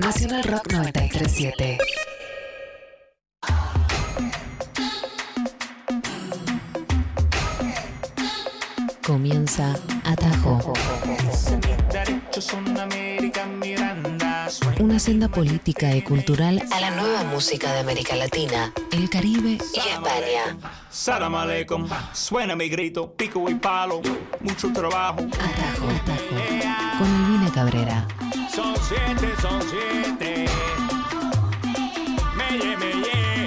Nacional 0.00 0.42
Rock 0.44 0.72
937. 0.72 1.78
Comienza 9.06 9.78
Atajo. 10.04 10.72
Una 14.78 14.98
senda 14.98 15.28
política 15.28 15.94
y 15.94 16.00
cultural 16.00 16.62
a 16.72 16.80
la 16.80 16.90
nueva 16.92 17.24
música 17.24 17.70
de 17.74 17.80
América 17.80 18.16
Latina, 18.16 18.72
el 18.92 19.10
Caribe 19.10 19.58
y 19.74 19.78
España. 19.78 20.56
Salam 20.90 21.34
aleikum, 21.34 21.86
suena 22.14 22.56
mi 22.56 22.70
grito, 22.70 23.12
pico 23.12 23.50
y 23.50 23.54
palo, 23.56 24.00
mucho 24.40 24.72
trabajo. 24.72 25.20
Atajo, 25.20 25.88
Atajo. 25.90 26.98
Con 26.98 27.06
Elvina 27.06 27.52
Cabrera. 27.52 28.29
Son 28.54 28.74
siete, 28.82 29.32
son 29.40 29.62
siete. 29.62 30.46
Meye, 32.36 32.76
meye. 32.76 33.46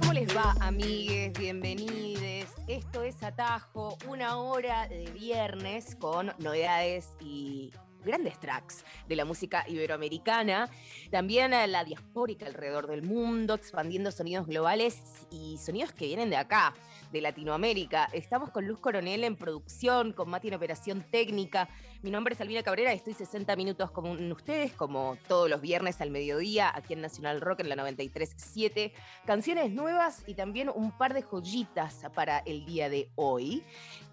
¿Cómo 0.00 0.12
les 0.12 0.36
va, 0.36 0.54
amigues? 0.60 1.32
Bienvenidos. 1.38 2.50
Esto 2.68 3.02
es 3.02 3.22
Atajo, 3.22 3.96
una 4.06 4.36
hora 4.36 4.86
de 4.88 5.10
viernes 5.12 5.96
con 5.96 6.32
novedades 6.38 7.08
y 7.20 7.72
grandes 8.02 8.38
tracks 8.38 8.84
de 9.08 9.16
la 9.16 9.24
música 9.24 9.64
iberoamericana, 9.68 10.68
también 11.10 11.54
a 11.54 11.66
la 11.66 11.84
diaspórica 11.84 12.46
alrededor 12.46 12.86
del 12.86 13.02
mundo, 13.02 13.54
expandiendo 13.54 14.10
sonidos 14.10 14.46
globales 14.46 15.02
y 15.30 15.58
sonidos 15.58 15.92
que 15.92 16.06
vienen 16.06 16.30
de 16.30 16.36
acá, 16.36 16.74
de 17.12 17.20
Latinoamérica. 17.20 18.08
Estamos 18.12 18.50
con 18.50 18.66
Luz 18.66 18.78
Coronel 18.80 19.24
en 19.24 19.36
producción, 19.36 20.12
con 20.12 20.30
Mati 20.30 20.48
en 20.48 20.54
operación 20.54 21.04
técnica. 21.10 21.68
Mi 22.02 22.10
nombre 22.10 22.34
es 22.34 22.40
Albina 22.40 22.64
Cabrera 22.64 22.92
y 22.92 22.96
estoy 22.96 23.14
60 23.14 23.54
minutos 23.54 23.92
con 23.92 24.32
ustedes, 24.32 24.72
como 24.72 25.16
todos 25.28 25.48
los 25.48 25.60
viernes 25.60 26.00
al 26.00 26.10
mediodía, 26.10 26.72
aquí 26.74 26.94
en 26.94 27.00
Nacional 27.00 27.40
Rock 27.40 27.60
en 27.60 27.68
la 27.68 27.76
93.7. 27.76 28.92
Canciones 29.24 29.70
nuevas 29.70 30.24
y 30.26 30.34
también 30.34 30.68
un 30.68 30.90
par 30.90 31.14
de 31.14 31.22
joyitas 31.22 32.04
para 32.12 32.38
el 32.40 32.64
día 32.64 32.88
de 32.88 33.08
hoy. 33.14 33.62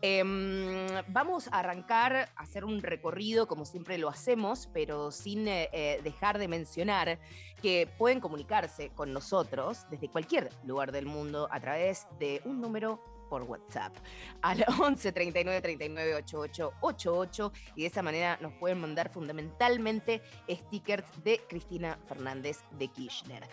Em, 0.03 0.85
vamos 1.07 1.47
a 1.47 1.61
arrancar 1.61 2.13
a 2.35 2.43
hacer 2.43 2.63
un 2.63 2.83
recorrido, 2.83 3.47
como 3.47 3.65
siempre 3.65 3.97
lo 3.97 4.07
hacemos, 4.07 4.69
pero 4.71 5.09
sin 5.09 5.47
eh, 5.47 5.67
eh, 5.73 5.99
dejar 6.03 6.37
de 6.37 6.47
mencionar 6.47 7.17
que 7.59 7.89
pueden 7.97 8.19
comunicarse 8.19 8.89
con 8.89 9.13
nosotros 9.13 9.87
desde 9.89 10.09
cualquier 10.09 10.51
lugar 10.63 10.91
del 10.91 11.07
mundo 11.07 11.47
a 11.49 11.59
través 11.59 12.05
de 12.19 12.43
un 12.45 12.61
número 12.61 13.18
por 13.29 13.43
WhatsApp 13.43 13.95
al 14.41 14.65
11 14.81 15.11
39 15.11 15.61
39 15.61 16.15
88 16.15 16.73
88 16.81 17.53
y 17.75 17.81
de 17.81 17.87
esa 17.87 18.01
manera 18.01 18.37
nos 18.41 18.53
pueden 18.53 18.79
mandar 18.81 19.11
fundamentalmente 19.11 20.21
stickers 20.49 21.05
de 21.23 21.39
Cristina 21.47 21.99
Fernández 22.07 22.59
de 22.77 22.87
Kirchner. 22.87 23.47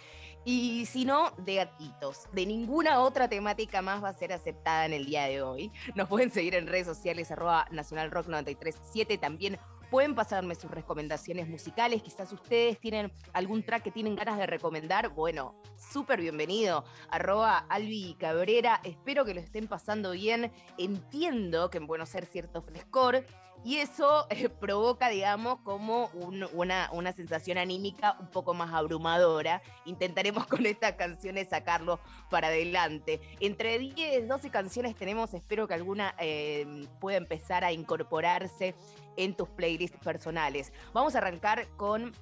Y 0.48 0.86
si 0.86 1.04
no, 1.04 1.32
de 1.38 1.56
gatitos. 1.56 2.28
De 2.32 2.46
ninguna 2.46 3.00
otra 3.00 3.28
temática 3.28 3.82
más 3.82 4.02
va 4.02 4.10
a 4.10 4.14
ser 4.14 4.32
aceptada 4.32 4.86
en 4.86 4.92
el 4.92 5.06
día 5.06 5.24
de 5.24 5.42
hoy. 5.42 5.72
Nos 5.96 6.08
pueden 6.08 6.30
seguir 6.30 6.54
en 6.54 6.68
redes 6.68 6.86
sociales, 6.86 7.32
arroba 7.32 7.66
Nacional 7.72 8.12
Rock 8.12 8.28
937. 8.28 9.18
También 9.18 9.58
pueden 9.90 10.14
pasarme 10.14 10.54
sus 10.54 10.70
recomendaciones 10.70 11.48
musicales. 11.48 12.02
Quizás 12.02 12.32
ustedes 12.32 12.78
tienen 12.80 13.12
algún 13.32 13.62
track 13.62 13.84
que 13.84 13.90
tienen 13.90 14.16
ganas 14.16 14.38
de 14.38 14.46
recomendar. 14.46 15.10
Bueno, 15.10 15.54
súper 15.76 16.20
bienvenido. 16.20 16.84
Arroba 17.10 17.58
Albi 17.68 18.16
Cabrera. 18.18 18.80
Espero 18.84 19.24
que 19.24 19.34
lo 19.34 19.40
estén 19.40 19.66
pasando 19.66 20.12
bien. 20.12 20.52
Entiendo 20.78 21.70
que 21.70 21.78
en 21.78 21.86
Buenos 21.86 22.14
Aires 22.14 22.30
cierto 22.30 22.62
frescor. 22.62 23.24
Y 23.64 23.78
eso 23.78 24.26
eh, 24.30 24.48
provoca, 24.48 25.08
digamos, 25.08 25.58
como 25.60 26.06
un- 26.14 26.48
una, 26.52 26.88
una 26.92 27.12
sensación 27.12 27.58
anímica 27.58 28.16
un 28.20 28.28
poco 28.28 28.54
más 28.54 28.72
abrumadora. 28.72 29.60
Intentaremos 29.84 30.46
con 30.48 30.64
estas 30.66 30.92
canciones 30.92 31.48
sacarlo 31.48 31.98
para 32.30 32.46
adelante. 32.48 33.20
Entre 33.40 33.78
10, 33.78 34.28
12 34.28 34.50
canciones 34.50 34.94
tenemos, 34.94 35.34
espero 35.34 35.66
que 35.66 35.74
alguna 35.74 36.14
eh, 36.18 36.86
pueda 37.00 37.16
empezar 37.16 37.64
a 37.64 37.72
incorporarse 37.72 38.74
en 39.16 39.34
tus 39.34 39.48
playlists 39.48 39.98
personales. 39.98 40.72
Vamos 40.92 41.14
a 41.14 41.18
arrancar 41.18 41.66
con 41.76 42.12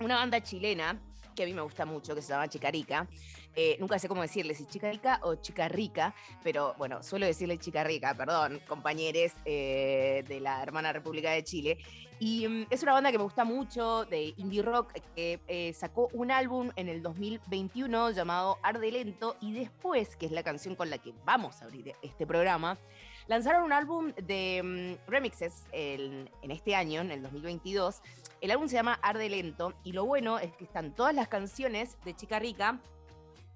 una 0.00 0.16
banda 0.16 0.42
chilena 0.42 0.98
que 1.36 1.44
a 1.44 1.46
mí 1.46 1.54
me 1.54 1.62
gusta 1.62 1.84
mucho, 1.86 2.14
que 2.14 2.22
se 2.22 2.30
llama 2.32 2.48
Chicarica. 2.48 3.06
Eh, 3.56 3.76
nunca 3.80 3.98
sé 3.98 4.08
cómo 4.08 4.22
decirle, 4.22 4.54
si 4.54 4.64
Chica 4.66 4.90
Rica 4.90 5.20
o 5.22 5.34
Chica 5.34 5.68
Rica, 5.68 6.14
pero 6.42 6.74
bueno, 6.78 7.02
suelo 7.02 7.26
decirle 7.26 7.58
Chica 7.58 7.82
Rica, 7.82 8.14
perdón, 8.14 8.60
compañeros 8.68 9.32
eh, 9.44 10.24
de 10.28 10.40
la 10.40 10.62
hermana 10.62 10.92
República 10.92 11.32
de 11.32 11.42
Chile. 11.42 11.78
Y 12.20 12.46
mm, 12.46 12.66
es 12.70 12.82
una 12.82 12.92
banda 12.92 13.10
que 13.10 13.18
me 13.18 13.24
gusta 13.24 13.44
mucho, 13.44 14.04
de 14.04 14.34
indie 14.36 14.62
rock, 14.62 14.92
que 15.16 15.40
eh, 15.48 15.72
sacó 15.72 16.08
un 16.12 16.30
álbum 16.30 16.70
en 16.76 16.88
el 16.88 17.02
2021 17.02 18.12
llamado 18.12 18.58
Arde 18.62 18.92
Lento, 18.92 19.36
y 19.40 19.52
después, 19.52 20.16
que 20.16 20.26
es 20.26 20.32
la 20.32 20.44
canción 20.44 20.76
con 20.76 20.88
la 20.88 20.98
que 20.98 21.12
vamos 21.24 21.60
a 21.60 21.64
abrir 21.64 21.94
este 22.02 22.26
programa, 22.26 22.78
lanzaron 23.26 23.64
un 23.64 23.72
álbum 23.72 24.12
de 24.12 24.62
mm, 24.62 25.10
remixes 25.10 25.64
en, 25.72 26.30
en 26.42 26.50
este 26.52 26.76
año, 26.76 27.00
en 27.00 27.10
el 27.10 27.22
2022. 27.22 28.00
El 28.40 28.52
álbum 28.52 28.68
se 28.68 28.74
llama 28.74 28.98
Arde 29.02 29.28
Lento, 29.28 29.74
y 29.82 29.92
lo 29.92 30.04
bueno 30.04 30.38
es 30.38 30.52
que 30.52 30.64
están 30.64 30.94
todas 30.94 31.14
las 31.14 31.26
canciones 31.26 31.96
de 32.04 32.14
Chica 32.14 32.38
Rica 32.38 32.80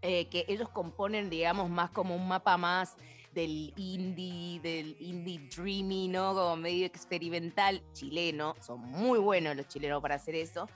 eh, 0.03 0.29
que 0.29 0.45
ellos 0.49 0.69
componen, 0.69 1.31
digamos, 1.31 1.71
más 1.71 1.91
como 1.91 2.15
un 2.15 2.29
mapa 2.29 2.57
más 2.57 2.97
del 3.33 3.73
indie, 3.77 4.61
del 4.61 4.97
indie 5.01 5.41
dreamy, 5.55 6.09
¿no? 6.09 6.35
Como 6.35 6.57
medio 6.57 6.87
experimental 6.87 7.83
chileno. 7.93 8.55
Son 8.61 8.81
muy 8.81 9.19
buenos 9.19 9.57
los 9.57 9.67
chilenos 9.69 10.01
para 10.01 10.15
hacer 10.15 10.35
eso. 10.37 10.69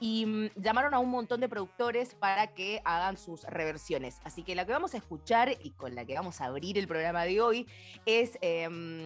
Y 0.00 0.26
mm, 0.26 0.50
llamaron 0.56 0.94
a 0.94 0.98
un 0.98 1.10
montón 1.10 1.40
de 1.40 1.48
productores 1.48 2.14
para 2.14 2.48
que 2.48 2.80
hagan 2.84 3.16
sus 3.16 3.44
reversiones. 3.44 4.18
Así 4.24 4.42
que 4.42 4.54
la 4.54 4.64
que 4.64 4.72
vamos 4.72 4.94
a 4.94 4.96
escuchar 4.96 5.56
y 5.62 5.70
con 5.70 5.94
la 5.94 6.04
que 6.04 6.14
vamos 6.14 6.40
a 6.40 6.46
abrir 6.46 6.78
el 6.78 6.88
programa 6.88 7.24
de 7.24 7.40
hoy 7.40 7.66
es 8.06 8.38
em, 8.40 9.04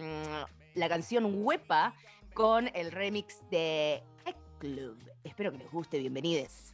la 0.73 0.89
canción 0.89 1.45
Huepa 1.45 1.93
con 2.33 2.69
el 2.73 2.91
remix 2.91 3.47
de 3.49 4.03
Club. 4.59 4.97
Espero 5.23 5.51
que 5.51 5.57
les 5.59 5.71
guste, 5.71 5.99
bienvenidos. 5.99 6.73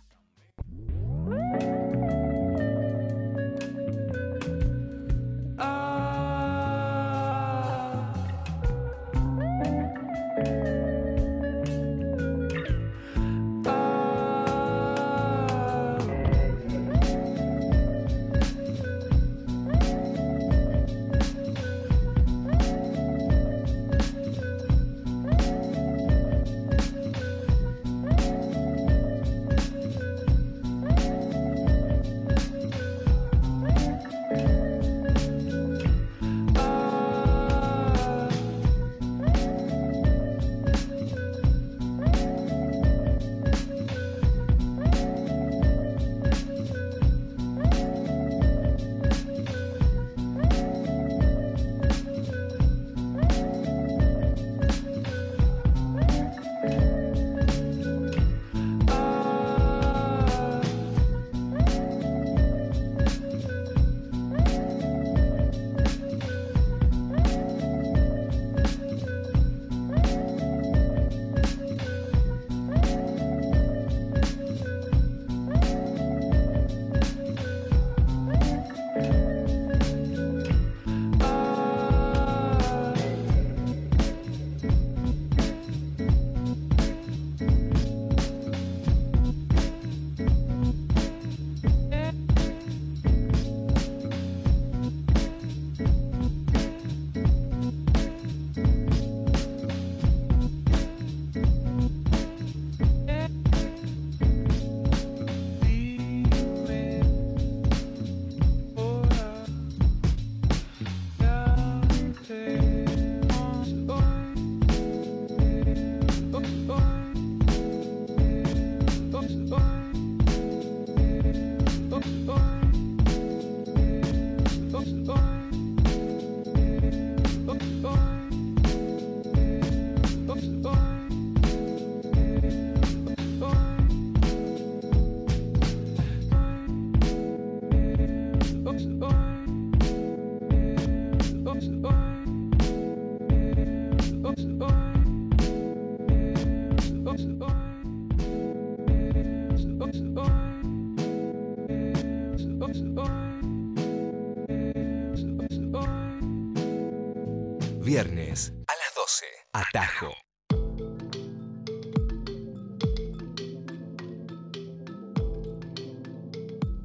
12. 159.74 159.80
Atajo. 159.80 160.14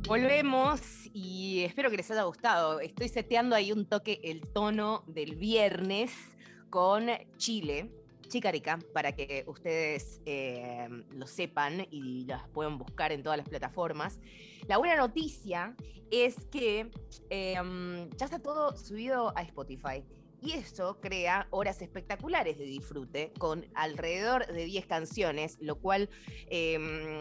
Volvemos 0.06 0.80
y 1.12 1.64
espero 1.64 1.90
que 1.90 1.96
les 1.96 2.10
haya 2.10 2.22
gustado. 2.22 2.80
Estoy 2.80 3.08
seteando 3.08 3.56
ahí 3.56 3.72
un 3.72 3.86
toque 3.86 4.20
el 4.22 4.40
tono 4.52 5.02
del 5.08 5.34
viernes 5.34 6.12
con 6.70 7.08
Chile, 7.38 7.90
Chicarica, 8.28 8.78
para 8.92 9.12
que 9.12 9.44
ustedes 9.48 10.20
eh, 10.26 10.88
lo 11.10 11.26
sepan 11.26 11.86
y 11.90 12.24
las 12.26 12.48
puedan 12.50 12.78
buscar 12.78 13.10
en 13.10 13.22
todas 13.22 13.38
las 13.38 13.48
plataformas. 13.48 14.20
La 14.68 14.78
buena 14.78 14.96
noticia 14.96 15.74
es 16.10 16.36
que 16.52 16.90
em, 17.30 18.08
ya 18.10 18.26
está 18.26 18.38
todo 18.38 18.76
subido 18.76 19.36
a 19.36 19.42
Spotify. 19.42 20.04
Y 20.46 20.52
eso 20.52 21.00
crea 21.00 21.48
horas 21.50 21.82
espectaculares 21.82 22.56
de 22.56 22.66
disfrute 22.66 23.32
con 23.36 23.66
alrededor 23.74 24.46
de 24.46 24.64
10 24.64 24.86
canciones, 24.86 25.58
lo 25.60 25.80
cual 25.80 26.08
em, 26.48 27.18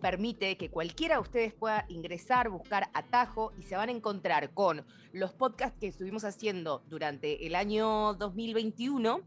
permite 0.00 0.56
que 0.56 0.70
cualquiera 0.70 1.16
de 1.16 1.22
ustedes 1.22 1.54
pueda 1.54 1.86
ingresar, 1.88 2.48
buscar 2.48 2.88
atajo 2.94 3.52
y 3.58 3.64
se 3.64 3.74
van 3.74 3.88
a 3.88 3.92
encontrar 3.92 4.54
con 4.54 4.86
los 5.12 5.32
podcasts 5.32 5.76
que 5.80 5.88
estuvimos 5.88 6.22
haciendo 6.22 6.84
durante 6.86 7.48
el 7.48 7.56
año 7.56 8.14
2021 8.14 9.22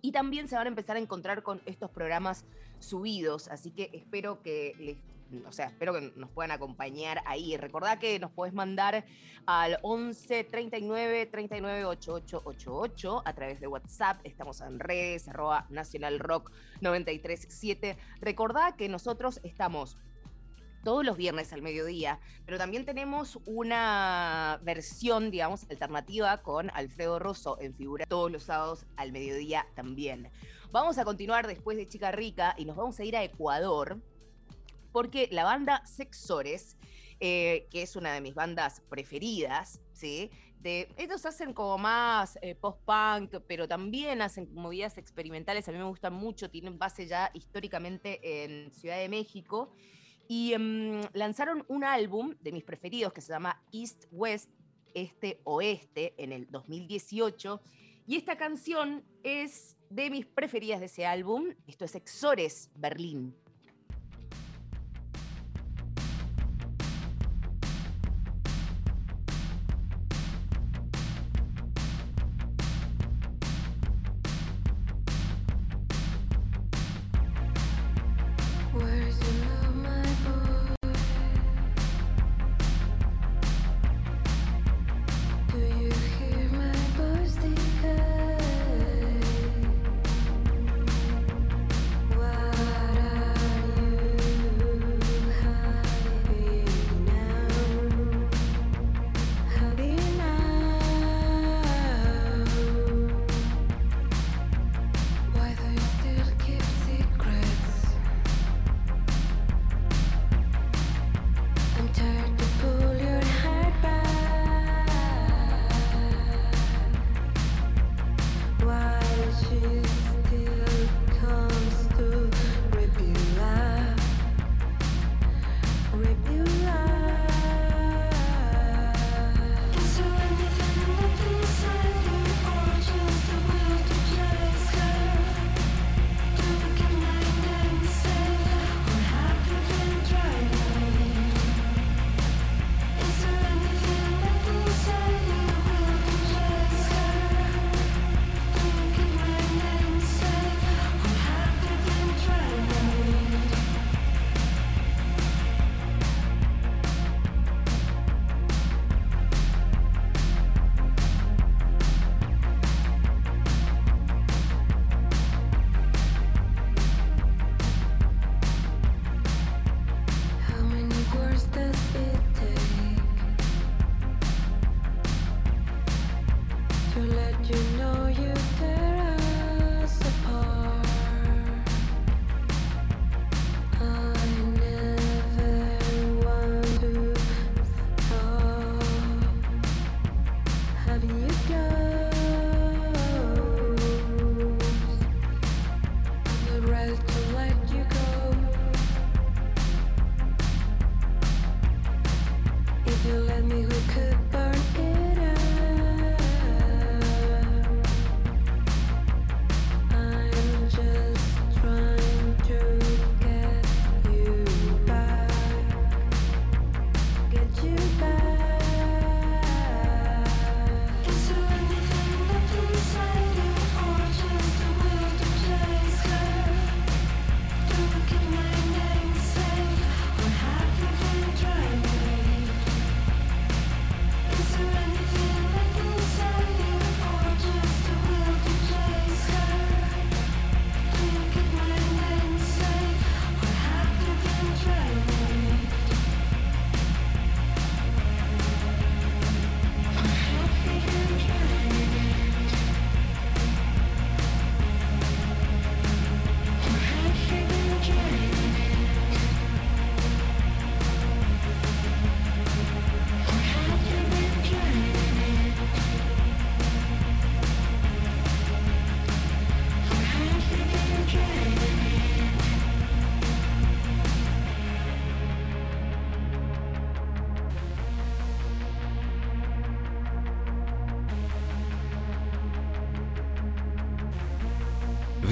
y 0.00 0.12
también 0.12 0.48
se 0.48 0.56
van 0.56 0.66
a 0.66 0.70
empezar 0.70 0.96
a 0.96 1.00
encontrar 1.00 1.42
con 1.42 1.60
estos 1.66 1.90
programas 1.90 2.46
subidos, 2.78 3.48
así 3.48 3.70
que 3.70 3.90
espero 3.92 4.40
que 4.40 4.72
les 4.78 4.96
o 5.46 5.52
sea, 5.52 5.66
espero 5.66 5.92
que 5.94 6.12
nos 6.16 6.30
puedan 6.30 6.50
acompañar 6.50 7.22
ahí. 7.26 7.56
Recordá 7.56 7.98
que 7.98 8.18
nos 8.18 8.30
podés 8.30 8.52
mandar 8.52 9.04
al 9.46 9.78
11 9.82 10.44
39 10.44 11.26
39 11.26 11.84
88 11.84 12.42
88 12.44 13.22
a 13.24 13.32
través 13.34 13.60
de 13.60 13.66
WhatsApp. 13.66 14.20
Estamos 14.24 14.60
en 14.60 14.78
redes, 14.78 15.28
arroba 15.28 15.66
Nacional 15.70 16.18
Rock 16.18 16.50
937. 16.80 17.96
Recordá 18.20 18.76
que 18.76 18.88
nosotros 18.88 19.40
estamos 19.42 19.96
todos 20.84 21.04
los 21.04 21.16
viernes 21.16 21.52
al 21.52 21.62
mediodía, 21.62 22.20
pero 22.46 22.58
también 22.58 22.84
tenemos 22.84 23.38
una 23.44 24.58
versión, 24.62 25.30
digamos, 25.30 25.68
alternativa 25.70 26.38
con 26.38 26.70
Alfredo 26.70 27.18
Rosso 27.18 27.58
en 27.60 27.74
figura 27.74 28.06
todos 28.06 28.30
los 28.30 28.44
sábados 28.44 28.86
al 28.96 29.12
mediodía 29.12 29.66
también. 29.74 30.30
Vamos 30.72 30.98
a 30.98 31.04
continuar 31.04 31.46
después 31.46 31.76
de 31.76 31.86
Chica 31.86 32.12
Rica 32.12 32.54
y 32.56 32.64
nos 32.64 32.76
vamos 32.76 32.98
a 33.00 33.04
ir 33.04 33.16
a 33.16 33.24
Ecuador 33.24 34.00
porque 34.92 35.28
la 35.30 35.44
banda 35.44 35.84
Sexores, 35.86 36.76
eh, 37.20 37.66
que 37.70 37.82
es 37.82 37.96
una 37.96 38.12
de 38.12 38.20
mis 38.20 38.34
bandas 38.34 38.80
preferidas, 38.88 39.80
¿sí? 39.92 40.30
Ellos 40.62 41.24
hacen 41.24 41.54
como 41.54 41.78
más 41.78 42.38
eh, 42.42 42.54
post-punk, 42.54 43.42
pero 43.46 43.66
también 43.66 44.20
hacen 44.20 44.52
movidas 44.52 44.98
experimentales, 44.98 45.66
a 45.68 45.72
mí 45.72 45.78
me 45.78 45.84
gustan 45.84 46.12
mucho, 46.12 46.50
tienen 46.50 46.78
base 46.78 47.06
ya 47.06 47.30
históricamente 47.32 48.44
en 48.44 48.70
Ciudad 48.70 48.98
de 48.98 49.08
México, 49.08 49.72
y 50.28 50.52
em, 50.52 51.00
lanzaron 51.14 51.64
un 51.68 51.82
álbum 51.82 52.34
de 52.40 52.52
mis 52.52 52.62
preferidos 52.62 53.12
que 53.12 53.22
se 53.22 53.32
llama 53.32 53.62
East 53.72 54.04
West, 54.12 54.50
Este 54.92 55.40
Oeste, 55.44 56.14
en 56.18 56.32
el 56.32 56.50
2018, 56.50 57.60
y 58.06 58.16
esta 58.16 58.36
canción 58.36 59.02
es 59.22 59.76
de 59.88 60.10
mis 60.10 60.26
preferidas 60.26 60.80
de 60.80 60.86
ese 60.86 61.06
álbum, 61.06 61.54
esto 61.66 61.84
es 61.84 61.94
Exores 61.94 62.70
Berlín. 62.74 63.34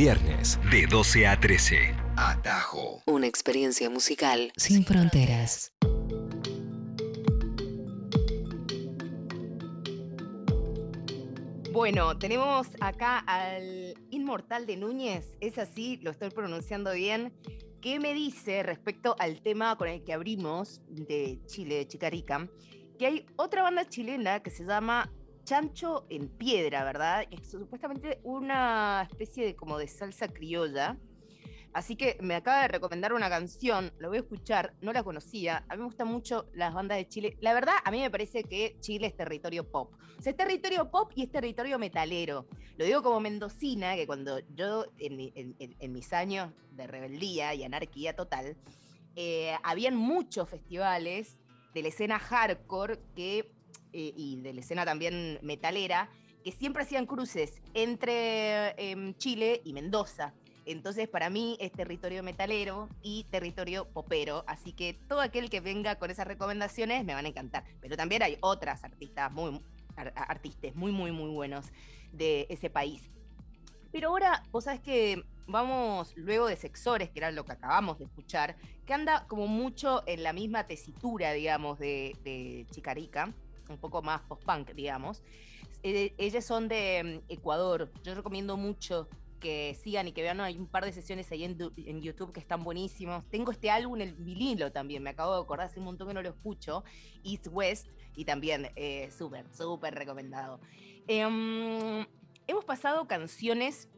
Viernes 0.09 0.59
de 0.71 0.87
12 0.87 1.27
a 1.27 1.39
13. 1.39 1.95
Atajo. 2.17 3.03
Una 3.05 3.27
experiencia 3.27 3.91
musical 3.91 4.51
sin 4.57 4.83
fronteras. 4.83 5.75
Bueno, 11.73 12.17
tenemos 12.17 12.69
acá 12.81 13.19
al 13.19 13.95
inmortal 14.09 14.65
de 14.65 14.79
Núñez, 14.79 15.37
es 15.43 15.59
así, 15.59 15.99
lo 15.99 16.11
estoy 16.11 16.31
pronunciando 16.31 16.95
bien. 16.95 17.35
¿Qué 17.83 18.01
me 18.01 18.15
dice 18.15 18.63
respecto 18.63 19.15
al 19.19 19.43
tema 19.43 19.77
con 19.77 19.89
el 19.89 20.03
que 20.05 20.15
abrimos 20.15 20.81
de 20.89 21.39
Chile, 21.45 21.75
de 21.75 21.87
Chicarica? 21.87 22.49
Que 22.99 23.07
hay 23.07 23.27
otra 23.37 23.61
banda 23.61 23.87
chilena 23.87 24.41
que 24.41 24.49
se 24.49 24.65
llama 24.65 25.13
Chancho 25.49 26.05
en 26.11 26.29
Piedra, 26.29 26.85
¿verdad? 26.85 27.25
Es 27.31 27.51
supuestamente 27.51 28.21
una 28.23 29.09
especie 29.11 29.47
de 29.47 29.57
como 29.57 29.79
de 29.79 29.89
salsa 29.89 30.29
criolla 30.29 30.99
Así 31.73 31.97
que 31.97 32.19
me 32.21 32.35
acaba 32.35 32.63
de 32.63 32.69
recomendar 32.69 33.13
una 33.13 33.29
canción, 33.29 33.93
la 33.99 34.09
voy 34.09 34.19
a 34.19 34.21
escuchar, 34.21 34.75
no 34.81 34.93
la 34.93 35.03
conocía. 35.03 35.65
A 35.69 35.75
mí 35.75 35.79
me 35.79 35.85
gustan 35.85 36.09
mucho 36.09 36.49
las 36.53 36.75
bandas 36.75 36.99
de 36.99 37.09
Chile. 37.09 37.37
La 37.41 37.53
verdad, 37.55 37.75
a 37.85 37.91
mí 37.91 38.01
me 38.01 38.11
parece 38.11 38.45
que 38.45 38.77
Chile 38.81 39.07
es 39.07 39.17
territorio 39.17 39.71
pop. 39.71 39.93
O 40.19 40.23
sea, 40.23 40.33
es 40.33 40.37
territorio 40.37 40.91
pop 40.91 41.13
y 41.15 41.23
es 41.23 41.31
territorio 41.31 41.79
metalero. 41.79 42.47
Lo 42.77 42.85
digo 42.85 43.03
como 43.03 43.21
mendocina, 43.21 43.97
que 43.97 44.07
cuando 44.07 44.41
yo, 44.55 44.87
en, 44.99 45.93
mis 45.93 46.13
años 46.13 46.53
de 46.73 46.87
rebeldía 46.87 47.55
y 47.55 47.65
anarquía 47.65 48.17
total, 48.17 48.57
eh, 49.15 49.55
habían 49.63 49.95
muchos 49.95 50.49
festivales 50.49 51.39
de 51.75 51.83
la 51.83 51.89
escena 51.89 52.19
hardcore 52.19 52.99
que, 53.15 53.53
eh, 53.99 54.15
y 54.17 54.37
de 54.37 54.53
la 54.53 54.61
escena 54.61 54.85
también 54.85 55.41
metalera 55.43 56.09
que 56.45 56.53
siempre 56.53 56.85
hacían 56.85 57.05
cruces 57.05 57.61
entre 57.75 58.71
em, 58.81 59.15
Chile 59.15 59.61
y 59.65 59.73
Mendoza. 59.73 60.35
Entonces, 60.67 61.09
para 61.09 61.31
mí 61.31 61.57
es 61.61 61.73
territorio 61.73 62.23
metalero 62.23 62.89
y 63.03 63.25
territorio 63.25 63.89
popero. 63.89 64.45
Así 64.47 64.73
que 64.73 64.95
todo 65.09 65.21
aquel 65.21 65.51
que 65.51 65.61
venga 65.61 65.97
con 65.97 66.11
esas 66.11 66.29
recomendaciones 66.29 67.05
me 67.05 67.15
van 67.15 67.25
a 67.25 67.29
encantar. 67.29 67.65
Pero 67.81 67.97
también 67.97 68.23
hay 68.23 68.37
otras 68.41 68.85
artistas 68.85 69.33
muy, 69.33 69.61
artistas 69.97 70.75
muy, 70.77 70.93
muy, 70.93 71.11
muy 71.11 71.31
buenos 71.31 71.67
de 72.13 72.47
ese 72.51 72.71
país. 72.71 73.11
Pero 73.91 74.11
ahora, 74.11 74.45
vos 74.53 74.65
sabés 74.65 74.81
que 74.81 75.25
vamos 75.47 76.13
luego 76.17 76.47
de 76.47 76.57
Sexores, 76.57 77.11
que 77.11 77.19
era 77.19 77.31
lo 77.31 77.45
que 77.45 77.53
acabamos 77.53 77.99
de 77.99 78.05
escuchar, 78.05 78.57
que 78.87 78.93
anda 78.93 79.27
como 79.27 79.47
mucho 79.47 80.03
en 80.07 80.23
la 80.23 80.33
misma 80.33 80.67
tesitura, 80.67 81.33
digamos, 81.33 81.79
de, 81.79 82.67
Chicarica, 82.71 83.35
un 83.69 83.79
poco 83.79 84.03
más 84.03 84.23
post-punk, 84.23 84.73
digamos. 84.75 85.23
Eh, 85.83 86.15
ellas 86.19 86.45
son 86.45 86.69
de 86.69 87.23
mm, 87.29 87.33
Ecuador. 87.33 87.91
Yo 88.03 88.15
recomiendo 88.15 88.57
mucho 88.57 89.09
que 89.39 89.77
sigan 89.81 90.09
y 90.09 90.13
que 90.13 90.23
vean, 90.23 90.41
hay 90.41 90.59
un 90.59 90.67
par 90.67 90.85
de 90.85 90.93
sesiones 90.93 91.31
ahí 91.31 91.45
en, 91.45 92.01
YouTube 92.01 92.33
que 92.33 92.41
están 92.41 92.65
buenísimos. 92.65 93.25
Tengo 93.31 93.53
este 93.53 93.71
álbum, 93.71 94.01
el 94.01 94.15
vinilo 94.15 94.73
también, 94.73 95.03
me 95.03 95.11
acabo 95.11 95.35
de 95.35 95.43
acordar, 95.43 95.67
hace 95.67 95.79
un 95.79 95.87
montón 95.87 96.09
que 96.09 96.15
no 96.15 96.23
lo 96.23 96.29
escucho, 96.29 96.85
East 97.25 97.47
West, 97.51 97.89
y 98.17 98.25
también 98.25 98.71
eh, 98.77 99.11
súper, 99.17 99.47
súper 99.55 99.95
recomendado. 99.95 100.61
Em, 101.07 102.05
hemos 102.47 102.65
pasado 102.65 103.07
canciones 103.07 103.89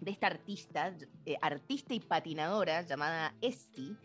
de 0.00 0.10
esta 0.10 0.28
artista, 0.28 0.96
eh, 1.26 1.36
artista 1.42 1.94
y 1.94 2.00
patinadora 2.00 2.82
llamada 2.82 3.34
Esti, 3.42 3.96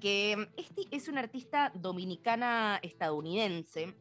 que 0.00 0.32
em, 0.32 0.46
Esti 0.56 0.86
es 0.90 1.08
una 1.08 1.20
artista 1.20 1.72
dominicana 1.74 2.78
estadounidense 2.82 3.94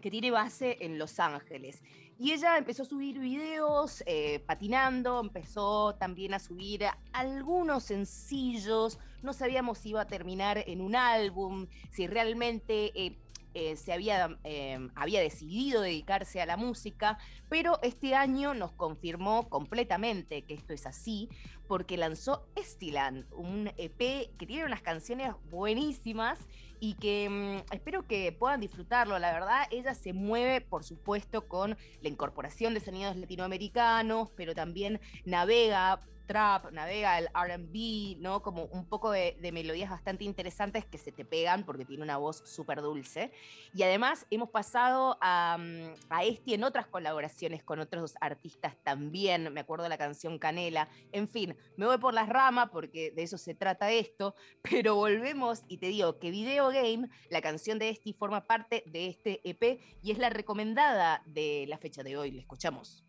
que 0.00 0.10
tiene 0.10 0.30
base 0.30 0.78
en 0.80 0.98
Los 0.98 1.20
Ángeles. 1.20 1.82
Y 2.18 2.32
ella 2.32 2.58
empezó 2.58 2.82
a 2.82 2.86
subir 2.86 3.18
videos 3.18 4.02
eh, 4.04 4.40
patinando, 4.40 5.20
empezó 5.20 5.94
también 5.94 6.34
a 6.34 6.38
subir 6.38 6.84
algunos 7.12 7.84
sencillos, 7.84 8.98
no 9.22 9.32
sabíamos 9.32 9.78
si 9.78 9.90
iba 9.90 10.02
a 10.02 10.06
terminar 10.06 10.62
en 10.66 10.82
un 10.82 10.96
álbum, 10.96 11.66
si 11.90 12.06
realmente 12.06 12.92
eh, 12.94 13.16
eh, 13.54 13.74
se 13.76 13.94
había, 13.94 14.38
había 14.94 15.20
decidido 15.20 15.80
dedicarse 15.80 16.42
a 16.42 16.46
la 16.46 16.58
música, 16.58 17.16
pero 17.48 17.80
este 17.82 18.14
año 18.14 18.52
nos 18.52 18.72
confirmó 18.72 19.48
completamente 19.48 20.42
que 20.42 20.52
esto 20.52 20.74
es 20.74 20.84
así, 20.84 21.30
porque 21.66 21.96
lanzó 21.96 22.46
Estiland, 22.54 23.32
un 23.32 23.72
EP 23.78 24.36
que 24.36 24.46
tiene 24.46 24.66
unas 24.66 24.82
canciones 24.82 25.32
buenísimas 25.50 26.38
y 26.80 26.94
que 26.94 27.28
mm, 27.28 27.74
espero 27.74 28.06
que 28.06 28.32
puedan 28.32 28.60
disfrutarlo. 28.60 29.18
La 29.18 29.32
verdad, 29.32 29.66
ella 29.70 29.94
se 29.94 30.12
mueve, 30.12 30.60
por 30.60 30.82
supuesto, 30.82 31.46
con 31.46 31.76
la 32.00 32.08
incorporación 32.08 32.74
de 32.74 32.80
sonidos 32.80 33.16
latinoamericanos, 33.16 34.30
pero 34.34 34.54
también 34.54 35.00
navega 35.24 36.00
trap, 36.30 36.70
navega 36.70 37.18
el 37.18 37.26
RB, 37.34 38.20
¿no? 38.20 38.40
Como 38.40 38.66
un 38.66 38.86
poco 38.86 39.10
de, 39.10 39.36
melodías 39.52 39.90
bastante 39.90 40.22
interesantes 40.22 40.84
que 40.84 40.96
se 40.96 41.10
te 41.10 41.24
pegan 41.24 41.64
porque 41.64 41.84
tiene 41.84 42.04
una 42.04 42.18
voz 42.18 42.44
súper 42.44 42.82
dulce. 42.82 43.32
Y 43.74 43.82
además 43.82 44.28
hemos 44.30 44.48
pasado 44.48 45.18
a, 45.20 45.58
a 46.08 46.24
este 46.24 46.54
en 46.54 46.62
otras 46.62 46.86
colaboraciones 46.86 47.64
con 47.64 47.80
otros 47.80 48.14
artistas 48.20 48.76
también. 48.84 49.52
Me 49.52 49.58
acuerdo 49.58 49.82
de 49.82 49.88
la 49.88 49.98
canción 49.98 50.38
Canela. 50.38 50.88
En 51.10 51.26
fin, 51.26 51.56
me 51.76 51.86
voy 51.86 51.98
por 51.98 52.14
las 52.14 52.28
ramas 52.28 52.70
porque 52.70 53.10
de 53.10 53.24
eso 53.24 53.36
se 53.36 53.56
trata 53.56 53.90
esto. 53.90 54.36
Pero 54.62 54.94
volvemos 54.94 55.64
y 55.66 55.78
te 55.78 55.86
digo 55.86 56.20
que 56.20 56.30
Video 56.30 56.68
Game, 56.68 57.08
la 57.28 57.40
canción 57.40 57.80
de 57.80 57.88
Esti, 57.88 58.12
forma 58.12 58.46
parte 58.46 58.84
de 58.86 59.08
este 59.08 59.40
EP 59.42 59.80
y 60.00 60.12
es 60.12 60.18
la 60.18 60.30
recomendada 60.30 61.24
de 61.26 61.64
la 61.66 61.76
fecha 61.78 62.04
de 62.04 62.16
hoy. 62.16 62.30
Le 62.30 62.40
escuchamos. 62.42 63.04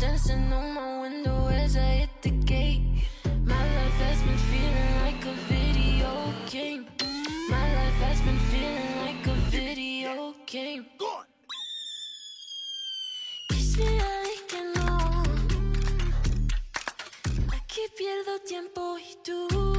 Dancing 0.00 0.50
on 0.50 0.72
my 0.74 1.02
window 1.02 1.48
as 1.48 1.76
I 1.76 1.90
hit 2.00 2.22
the 2.22 2.30
gate. 2.30 2.82
My 3.44 3.64
life 3.76 3.98
has 4.06 4.22
been 4.22 4.40
feeling 4.50 4.92
like 5.04 5.22
a 5.26 5.36
video 5.52 6.10
game. 6.48 6.86
My 7.50 7.66
life 7.74 8.00
has 8.08 8.20
been 8.22 8.38
feeling 8.50 8.92
like 9.04 9.26
a 9.26 9.36
video 9.50 10.34
game. 10.46 10.86
Kiss 13.50 13.76
me 13.76 13.98
que 14.48 14.62
no. 14.74 15.22
Aquí 17.52 17.82
pierdo 17.98 18.40
tiempo 18.48 18.96
y 18.96 19.16
tú. 19.22 19.69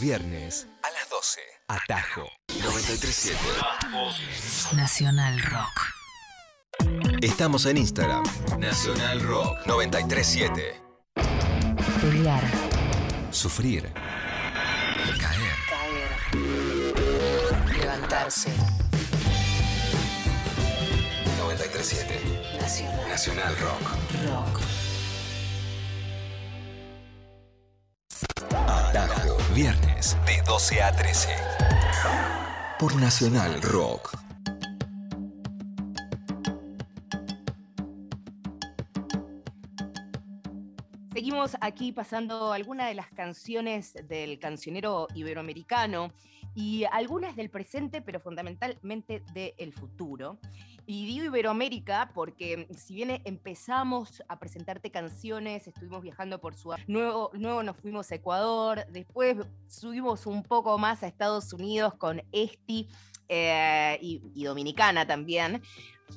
Viernes 0.00 0.68
a 0.84 0.90
las 0.90 1.10
12. 1.10 1.40
Atajo 1.66 2.28
937. 2.62 3.36
Nacional 4.76 5.42
Rock. 5.42 7.18
Estamos 7.20 7.66
en 7.66 7.78
Instagram. 7.78 8.22
Nacional 8.58 9.20
Rock 9.22 9.66
937. 9.66 10.80
Pelear. 12.00 12.44
Sufrir. 13.32 13.92
Caer. 15.18 15.56
Caer. 15.68 16.10
Levantarse. 17.76 18.50
937. 21.38 22.58
Nacional 22.60 23.08
Nacional 23.08 23.56
Rock. 23.58 23.82
Rock. 24.28 24.60
Atajo. 28.68 29.27
Viernes 29.60 30.16
de 30.24 30.40
12 30.46 30.82
a 30.84 30.92
13. 30.92 31.30
Por 32.78 32.94
Nacional 32.94 33.60
Rock. 33.60 34.16
Seguimos 41.12 41.56
aquí 41.60 41.90
pasando 41.90 42.52
algunas 42.52 42.86
de 42.86 42.94
las 42.94 43.08
canciones 43.08 43.94
del 44.06 44.38
cancionero 44.38 45.08
iberoamericano 45.16 46.12
y 46.54 46.84
algunas 46.92 47.34
del 47.34 47.50
presente, 47.50 48.00
pero 48.00 48.20
fundamentalmente 48.20 49.24
del 49.34 49.72
futuro. 49.72 50.38
Y 50.90 51.04
digo 51.04 51.26
Iberoamérica 51.26 52.10
porque 52.14 52.66
si 52.74 52.94
bien 52.94 53.20
empezamos 53.26 54.22
a 54.26 54.38
presentarte 54.38 54.90
canciones, 54.90 55.66
estuvimos 55.68 56.00
viajando 56.00 56.40
por 56.40 56.54
su... 56.54 56.74
Luego, 56.86 57.28
luego 57.34 57.62
nos 57.62 57.76
fuimos 57.76 58.10
a 58.10 58.14
Ecuador, 58.14 58.86
después 58.88 59.36
subimos 59.66 60.24
un 60.24 60.42
poco 60.42 60.78
más 60.78 61.02
a 61.02 61.06
Estados 61.06 61.52
Unidos 61.52 61.92
con 61.92 62.22
Esti 62.32 62.88
eh, 63.28 63.98
y, 64.00 64.42
Dominicana 64.42 65.06
también, 65.06 65.60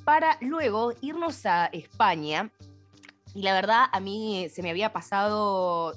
para 0.06 0.38
luego 0.40 0.94
irnos 1.02 1.44
a 1.44 1.66
España. 1.66 2.50
Y 3.34 3.42
la 3.42 3.52
verdad, 3.52 3.84
a 3.92 4.00
mí 4.00 4.48
se 4.48 4.62
me 4.62 4.70
había 4.70 4.90
pasado, 4.90 5.92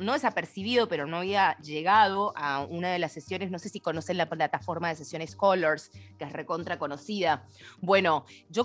no 0.00 0.12
desapercibido, 0.12 0.88
pero 0.88 1.06
no 1.06 1.18
había 1.18 1.56
llegado 1.58 2.32
a 2.36 2.60
una 2.64 2.90
de 2.90 2.98
las 2.98 3.12
sesiones, 3.12 3.50
no 3.50 3.58
sé 3.58 3.68
si 3.68 3.80
conocen 3.80 4.16
la 4.16 4.28
plataforma 4.28 4.88
de 4.88 4.96
sesiones 4.96 5.36
Colors, 5.36 5.90
que 6.18 6.24
es 6.24 6.32
recontra 6.32 6.78
conocida. 6.78 7.44
Bueno, 7.80 8.24
yo 8.48 8.64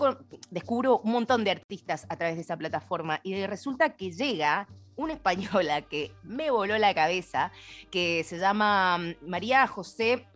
descubro 0.49 0.99
un 0.99 1.11
montón 1.11 1.43
de 1.43 1.51
artistas 1.51 2.05
a 2.09 2.17
través 2.17 2.35
de 2.35 2.41
esa 2.41 2.57
plataforma 2.57 3.19
y 3.23 3.45
resulta 3.45 3.95
que 3.95 4.11
llega 4.11 4.67
una 4.95 5.13
española 5.13 5.81
que 5.81 6.13
me 6.23 6.51
voló 6.51 6.77
la 6.77 6.93
cabeza, 6.93 7.51
que 7.89 8.23
se 8.23 8.37
llama 8.37 8.97
mm, 8.97 9.15
María 9.27 9.67
José, 9.67 10.27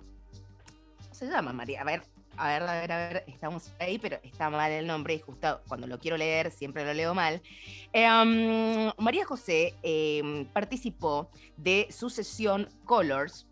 ¿cómo 1.01 1.13
se 1.13 1.27
llama 1.27 1.53
María? 1.53 1.81
A 1.81 1.85
ver, 1.85 2.03
a 2.37 2.47
ver, 2.47 2.63
a 2.63 2.81
ver, 2.81 2.91
a 2.91 2.97
ver, 2.97 3.23
estamos 3.27 3.71
ahí, 3.79 3.97
pero 3.97 4.17
está 4.23 4.49
mal 4.49 4.71
el 4.71 4.87
nombre 4.87 5.13
y 5.13 5.19
justo 5.19 5.61
cuando 5.67 5.87
lo 5.87 5.99
quiero 5.99 6.17
leer 6.17 6.51
siempre 6.51 6.85
lo 6.85 6.93
leo 6.93 7.13
mal. 7.13 7.41
Em, 7.93 8.91
María 8.97 9.25
José 9.25 9.73
em, 9.83 10.45
participó 10.45 11.29
de 11.57 11.87
su 11.89 12.09
sesión 12.09 12.69
Colors 12.85 13.47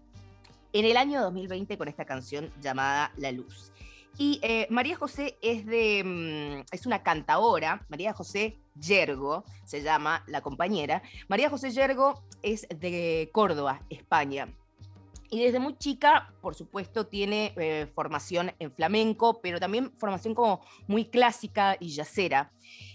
en 0.74 0.86
el 0.86 0.98
año 0.98 1.22
2020 1.22 1.78
con 1.78 1.88
esta 1.88 2.06
canción 2.06 2.52
llamada 2.62 3.12
La 3.18 3.32
Luz. 3.32 3.72
Y 4.18 4.40
eh, 4.44 4.68
María 4.70 4.96
José 4.96 5.38
es 5.42 5.66
de 5.66 6.04
mm, 6.04 6.66
es 6.72 6.86
una 6.86 7.02
cantaora, 7.02 7.86
María 7.90 8.14
José 8.14 8.60
Yergo 8.76 9.44
se 9.66 9.82
llama 9.82 10.24
la 10.28 10.42
compañera. 10.42 11.02
María 11.28 11.50
José 11.50 11.72
Yergo 11.72 12.24
es 12.42 12.68
de 12.70 13.30
Córdoba, 13.32 13.82
España. 13.90 14.48
Y 15.34 15.40
desde 15.40 15.58
muy 15.58 15.76
chica, 15.80 16.32
por 16.42 16.54
supuesto, 16.54 17.08
tiene 17.08 17.56
eh, 17.58 17.88
formación 17.96 18.52
en 18.60 18.72
flamenco, 18.72 19.42
pero 19.42 19.60
también 19.60 19.92
formación 19.98 20.36
como 20.36 20.62
muy 20.86 21.06
clásica 21.06 21.76
y 21.80 21.90
yacera. 21.90 22.52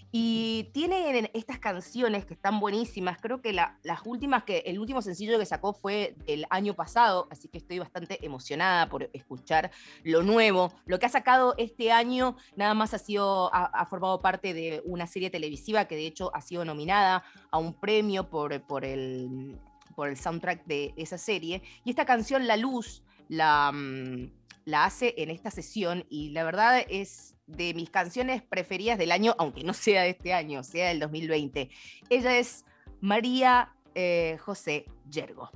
Y 0.09 0.69
tiene 0.73 1.29
estas 1.33 1.59
canciones 1.59 2.23
que 2.25 2.35
están 2.35 2.61
buenísimas. 2.61 3.17
Creo 3.21 3.41
que 3.41 3.51
la- 3.51 3.77
las 3.83 3.99
últimas 4.05 4.45
que 4.45 4.59
el 4.59 4.79
último 4.79 5.01
sencillo 5.01 5.37
que 5.37 5.45
sacó 5.45 5.73
fue 5.73 6.15
el 6.27 6.45
año 6.49 6.75
pasado, 6.75 7.27
así 7.29 7.49
que 7.49 7.57
estoy 7.57 7.79
bastante 7.79 8.25
emocionada 8.25 8.87
por 8.87 9.09
escuchar 9.11 9.69
lo 10.03 10.23
nuevo. 10.23 10.71
Lo 10.85 10.97
que 10.97 11.07
ha 11.07 11.09
sacado 11.09 11.55
este 11.57 11.91
año 11.91 12.37
nada 12.55 12.73
más 12.73 12.93
ha 12.93 12.99
sido 12.99 13.53
ha, 13.53 13.85
formado 13.87 14.21
parte 14.21 14.53
de 14.53 14.81
una 14.85 15.07
serie 15.07 15.29
televisiva 15.29 15.89
que 15.89 15.97
de 15.97 16.07
hecho 16.07 16.31
ha 16.33 16.39
sido 16.39 16.63
nominada 16.63 17.25
a 17.51 17.57
un 17.57 17.73
premio 17.73 18.29
por, 18.29 18.61
por 18.61 18.85
el 18.85 19.59
por 19.99 20.07
el 20.07 20.15
soundtrack 20.15 20.63
de 20.63 20.93
esa 20.95 21.17
serie. 21.17 21.61
Y 21.83 21.89
esta 21.89 22.05
canción, 22.05 22.47
La 22.47 22.55
Luz, 22.55 23.03
la, 23.27 23.69
mm, 23.73 24.31
la 24.63 24.85
hace 24.85 25.13
en 25.17 25.29
esta 25.29 25.51
sesión 25.51 26.05
y 26.09 26.29
la 26.29 26.45
verdad 26.45 26.85
es 26.87 27.35
de 27.47 27.73
mis 27.73 27.89
canciones 27.89 28.41
preferidas 28.41 28.97
del 28.97 29.11
año, 29.11 29.35
aunque 29.37 29.65
no 29.65 29.73
sea 29.73 30.03
de 30.03 30.11
este 30.11 30.33
año, 30.33 30.63
sea 30.63 30.87
del 30.87 31.01
2020. 31.01 31.69
Ella 32.09 32.37
es 32.37 32.63
María 33.01 33.75
eh, 33.93 34.37
José 34.39 34.85
Yergo. 35.09 35.51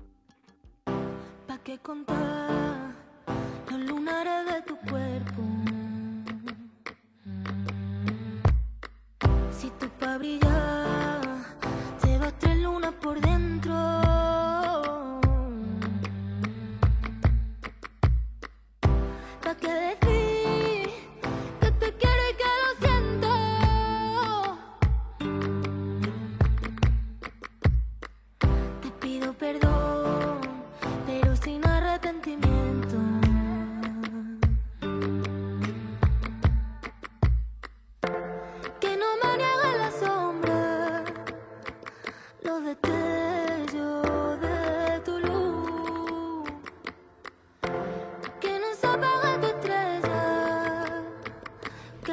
¿Pa' 1.48 1.60
qué 1.64 1.78
contar 1.78 2.96
los 3.72 3.80
lunares 3.80 4.54
de 4.54 4.62
tu 4.64 4.76
cuerpo? 4.90 5.42
Si 9.58 9.70
tú 9.80 9.88
brillar 10.20 10.63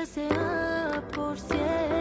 que 0.00 0.06
sea 0.06 1.02
por 1.14 1.38
siempre 1.38 1.99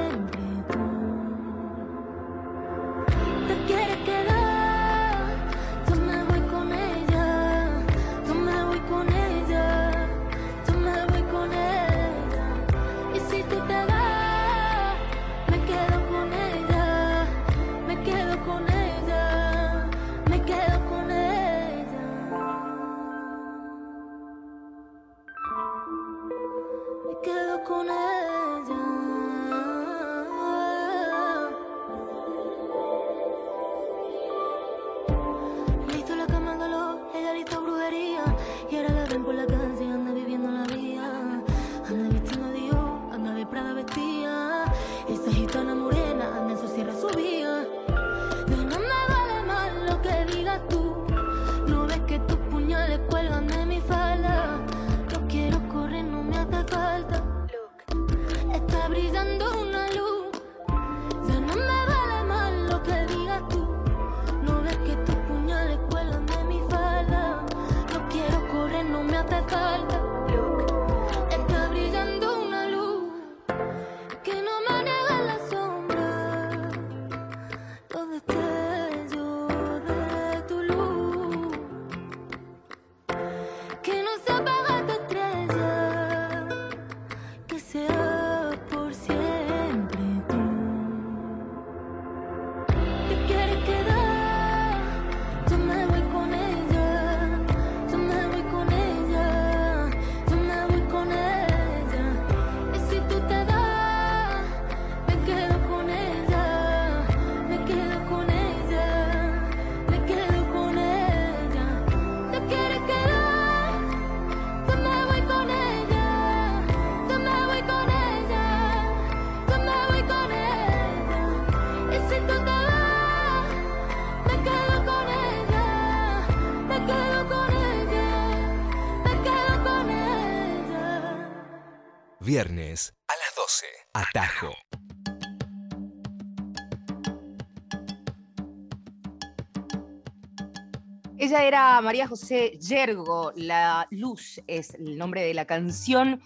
Ella 141.29 141.43
era 141.43 141.81
María 141.81 142.07
José 142.07 142.57
Yergo, 142.57 143.33
La 143.35 143.87
Luz 143.91 144.41
es 144.47 144.73
el 144.73 144.97
nombre 144.97 145.21
de 145.21 145.35
la 145.35 145.45
canción. 145.45 146.23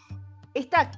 Esta 0.53 0.91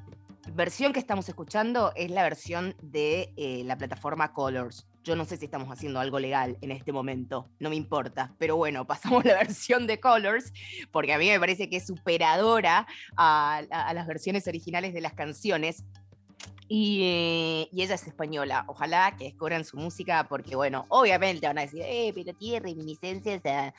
versión 0.53 0.93
que 0.93 0.99
estamos 0.99 1.27
escuchando 1.27 1.91
es 1.95 2.11
la 2.11 2.21
versión 2.21 2.75
de 2.83 3.33
eh, 3.35 3.63
la 3.65 3.79
plataforma 3.79 4.31
Colors. 4.31 4.85
Yo 5.03 5.15
no 5.15 5.25
sé 5.25 5.37
si 5.37 5.45
estamos 5.45 5.69
haciendo 5.69 5.99
algo 5.99 6.19
legal 6.19 6.55
en 6.61 6.71
este 6.71 6.91
momento, 6.91 7.49
no 7.57 7.71
me 7.71 7.77
importa, 7.77 8.35
pero 8.37 8.55
bueno, 8.57 8.85
pasamos 8.87 9.25
la 9.25 9.33
versión 9.33 9.87
de 9.87 9.99
Colors, 9.99 10.53
porque 10.91 11.11
a 11.11 11.17
mí 11.17 11.27
me 11.27 11.39
parece 11.39 11.67
que 11.67 11.77
es 11.77 11.87
superadora 11.87 12.85
a, 13.17 13.63
a 13.71 13.93
las 13.95 14.05
versiones 14.05 14.47
originales 14.47 14.93
de 14.93 15.01
las 15.01 15.13
canciones. 15.13 15.83
Y, 16.67 17.01
eh, 17.03 17.69
y 17.71 17.83
ella 17.83 17.95
es 17.95 18.07
española. 18.07 18.65
Ojalá 18.67 19.15
que 19.17 19.25
descubran 19.25 19.63
su 19.65 19.77
música, 19.77 20.27
porque, 20.27 20.55
bueno, 20.55 20.85
obviamente 20.89 21.45
van 21.45 21.59
a 21.59 21.61
decir, 21.61 21.81
eh, 21.83 22.11
pero 22.15 22.33
tiene 22.35 22.59
reminiscencias 22.59 23.45
a 23.45 23.73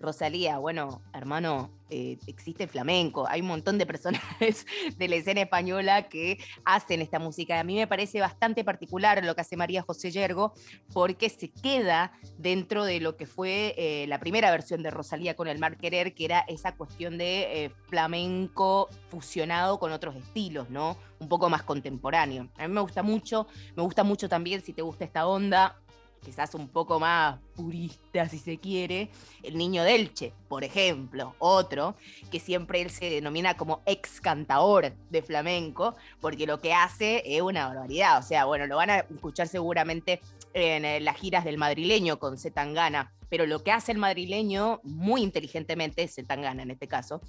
Rosalía. 0.00 0.58
Bueno, 0.58 1.02
hermano, 1.12 1.70
eh, 1.92 2.18
existe 2.26 2.64
el 2.64 2.70
flamenco. 2.70 3.28
Hay 3.28 3.42
un 3.42 3.48
montón 3.48 3.76
de 3.76 3.84
personajes 3.84 4.66
de 4.96 5.08
la 5.08 5.16
escena 5.16 5.42
española 5.42 6.08
que 6.08 6.38
hacen 6.64 7.02
esta 7.02 7.18
música. 7.18 7.60
A 7.60 7.64
mí 7.64 7.76
me 7.76 7.86
parece 7.86 8.18
bastante 8.18 8.64
particular 8.64 9.22
lo 9.22 9.34
que 9.34 9.42
hace 9.42 9.58
María 9.58 9.82
José 9.82 10.10
Yergo, 10.10 10.54
porque 10.94 11.28
se 11.28 11.50
queda 11.50 12.12
dentro 12.38 12.86
de 12.86 12.98
lo 13.00 13.18
que 13.18 13.26
fue 13.26 13.74
eh, 13.76 14.06
la 14.08 14.18
primera 14.20 14.50
versión 14.50 14.82
de 14.82 14.90
Rosalía 14.90 15.36
con 15.36 15.48
el 15.48 15.58
Mar 15.58 15.76
Querer, 15.76 16.14
que 16.14 16.24
era 16.24 16.40
esa 16.48 16.74
cuestión 16.76 17.18
de 17.18 17.64
eh, 17.64 17.70
flamenco 17.88 18.88
fusionado 19.10 19.78
con 19.78 19.92
otros 19.92 20.16
estilos, 20.16 20.70
¿no? 20.70 20.96
Un 21.18 21.28
poco 21.28 21.50
más 21.50 21.62
contemporáneo. 21.62 22.48
A 22.56 22.66
mí 22.66 22.72
me 22.72 22.80
gusta 22.80 23.02
mucho, 23.02 23.46
me 23.76 23.82
gusta 23.82 24.02
mucho 24.02 24.30
también 24.30 24.62
si 24.62 24.72
te 24.72 24.80
gusta 24.80 25.04
esta 25.04 25.26
onda, 25.26 25.81
quizás 26.22 26.54
un 26.54 26.68
poco 26.68 27.00
más 27.00 27.38
purista, 27.54 28.28
si 28.28 28.38
se 28.38 28.58
quiere, 28.58 29.10
el 29.42 29.58
niño 29.58 29.82
Delche, 29.82 30.32
por 30.48 30.64
ejemplo, 30.64 31.34
otro, 31.38 31.96
que 32.30 32.40
siempre 32.40 32.80
él 32.80 32.90
se 32.90 33.10
denomina 33.10 33.56
como 33.56 33.82
ex 33.86 34.20
cantaor 34.20 34.92
de 35.10 35.22
flamenco, 35.22 35.94
porque 36.20 36.46
lo 36.46 36.60
que 36.60 36.72
hace 36.72 37.22
es 37.26 37.42
una 37.42 37.68
barbaridad. 37.68 38.18
O 38.18 38.22
sea, 38.22 38.44
bueno, 38.44 38.66
lo 38.66 38.76
van 38.76 38.90
a 38.90 38.98
escuchar 38.98 39.48
seguramente 39.48 40.20
en 40.54 40.84
eh, 40.84 41.00
las 41.00 41.16
giras 41.16 41.44
del 41.44 41.58
madrileño 41.58 42.18
con 42.18 42.38
Zetangana, 42.38 43.12
pero 43.28 43.46
lo 43.46 43.62
que 43.62 43.72
hace 43.72 43.92
el 43.92 43.98
madrileño 43.98 44.80
muy 44.84 45.22
inteligentemente, 45.22 46.06
Zetangana 46.06 46.62
en 46.62 46.70
este 46.70 46.86
caso, 46.86 47.20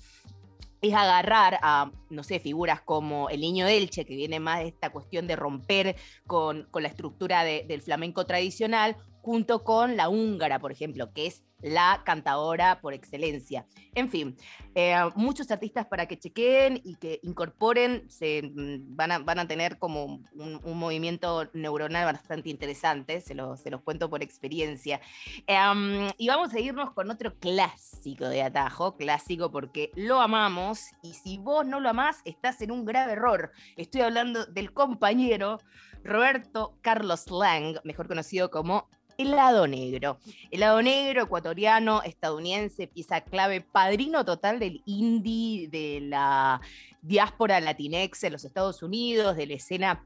es 0.83 0.93
agarrar 0.93 1.59
a, 1.63 1.91
no 2.09 2.23
sé, 2.23 2.39
figuras 2.39 2.81
como 2.81 3.29
el 3.29 3.41
niño 3.41 3.67
Elche, 3.67 4.05
que 4.05 4.15
viene 4.15 4.39
más 4.39 4.59
de 4.59 4.67
esta 4.67 4.91
cuestión 4.91 5.27
de 5.27 5.35
romper 5.35 5.95
con, 6.27 6.67
con 6.71 6.83
la 6.83 6.89
estructura 6.89 7.43
de- 7.43 7.65
del 7.67 7.81
flamenco 7.81 8.25
tradicional, 8.25 8.97
junto 9.23 9.63
con 9.63 9.95
la 9.95 10.09
húngara, 10.09 10.59
por 10.59 10.73
ejemplo, 10.73 11.13
que 11.13 11.27
es 11.27 11.43
la 11.61 12.01
cantadora 12.03 12.81
por 12.81 12.93
excelencia. 12.93 13.65
En 13.95 14.09
fin, 14.09 14.35
eh, 14.75 14.97
muchos 15.15 15.49
artistas 15.49 15.85
para 15.85 16.07
que 16.07 16.19
chequeen 16.19 16.81
y 16.83 16.95
que 16.95 17.21
incorporen, 17.23 18.03
se, 18.09 18.41
mm, 18.43 18.97
van, 18.97 19.11
a, 19.13 19.19
van 19.19 19.39
a 19.39 19.47
tener 19.47 19.79
como 19.79 20.19
un, 20.33 20.59
movimiento 20.77 21.49
neuronal 21.53 22.03
bastante 22.03 22.49
interesante, 22.49 23.21
se, 23.21 23.33
lo- 23.33 23.55
se 23.55 23.69
los 23.69 23.81
cuento 23.81 24.09
por 24.09 24.21
experiencia. 24.21 24.99
Em, 25.47 26.09
y 26.17 26.27
vamos 26.27 26.53
a 26.53 26.59
irnos 26.59 26.91
con 26.91 27.09
otro 27.09 27.33
clásico 27.39 28.27
de 28.27 28.41
Atajo, 28.41 28.97
clásico 28.97 29.49
porque 29.51 29.91
lo 29.95 30.19
amamos 30.19 30.81
y 31.01 31.13
si 31.13 31.37
vos 31.37 31.65
no 31.65 31.79
lo 31.79 31.87
amás, 31.87 32.17
estás 32.25 32.59
en 32.61 32.71
un 32.71 32.83
grave 32.83 33.13
error. 33.13 33.53
Estoy 33.77 34.01
hablando 34.01 34.45
del 34.47 34.73
compañero 34.73 35.59
Roberto 36.03 36.77
Carlos 36.81 37.31
Lang, 37.31 37.77
mejor 37.85 38.09
conocido 38.09 38.51
como 38.51 38.89
Helado 39.23 39.67
Negro. 39.67 40.17
Helado 40.51 40.81
Negro, 40.81 41.23
ecuatoriano, 41.23 42.03
estadounidense, 42.03 42.87
pieza 42.87 43.21
clave, 43.21 43.61
padrino 43.61 44.25
total 44.25 44.59
del 44.59 44.81
indie, 44.85 45.67
de 45.69 45.99
la 46.01 46.61
diáspora 47.01 47.59
latinex 47.59 48.23
en 48.23 48.33
los 48.33 48.45
Estados 48.45 48.83
Unidos, 48.83 49.35
de 49.35 49.47
la 49.47 49.53
escena 49.53 50.03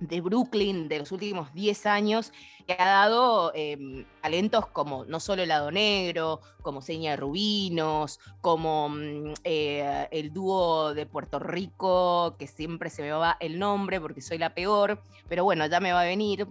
de 0.00 0.20
Brooklyn 0.20 0.88
de 0.88 0.98
los 0.98 1.12
últimos 1.12 1.52
10 1.54 1.86
años, 1.86 2.32
que 2.66 2.74
ha 2.74 2.86
dado 2.86 3.52
eh, 3.54 4.04
talentos 4.20 4.66
como 4.66 5.04
no 5.04 5.20
solo 5.20 5.42
Helado 5.42 5.70
Negro, 5.70 6.40
como 6.62 6.82
Seña 6.82 7.12
de 7.12 7.16
Rubinos, 7.16 8.20
como 8.40 8.88
mm, 8.88 9.34
eh, 9.44 10.08
el 10.10 10.32
dúo 10.32 10.94
de 10.94 11.06
Puerto 11.06 11.38
Rico, 11.38 12.36
que 12.38 12.46
siempre 12.46 12.90
se 12.90 13.02
me 13.02 13.12
va 13.12 13.36
el 13.40 13.58
nombre 13.58 14.00
porque 14.00 14.20
soy 14.20 14.38
la 14.38 14.54
peor, 14.54 15.00
pero 15.28 15.44
bueno, 15.44 15.66
ya 15.66 15.80
me 15.80 15.92
va 15.92 16.02
a 16.02 16.04
venir. 16.04 16.46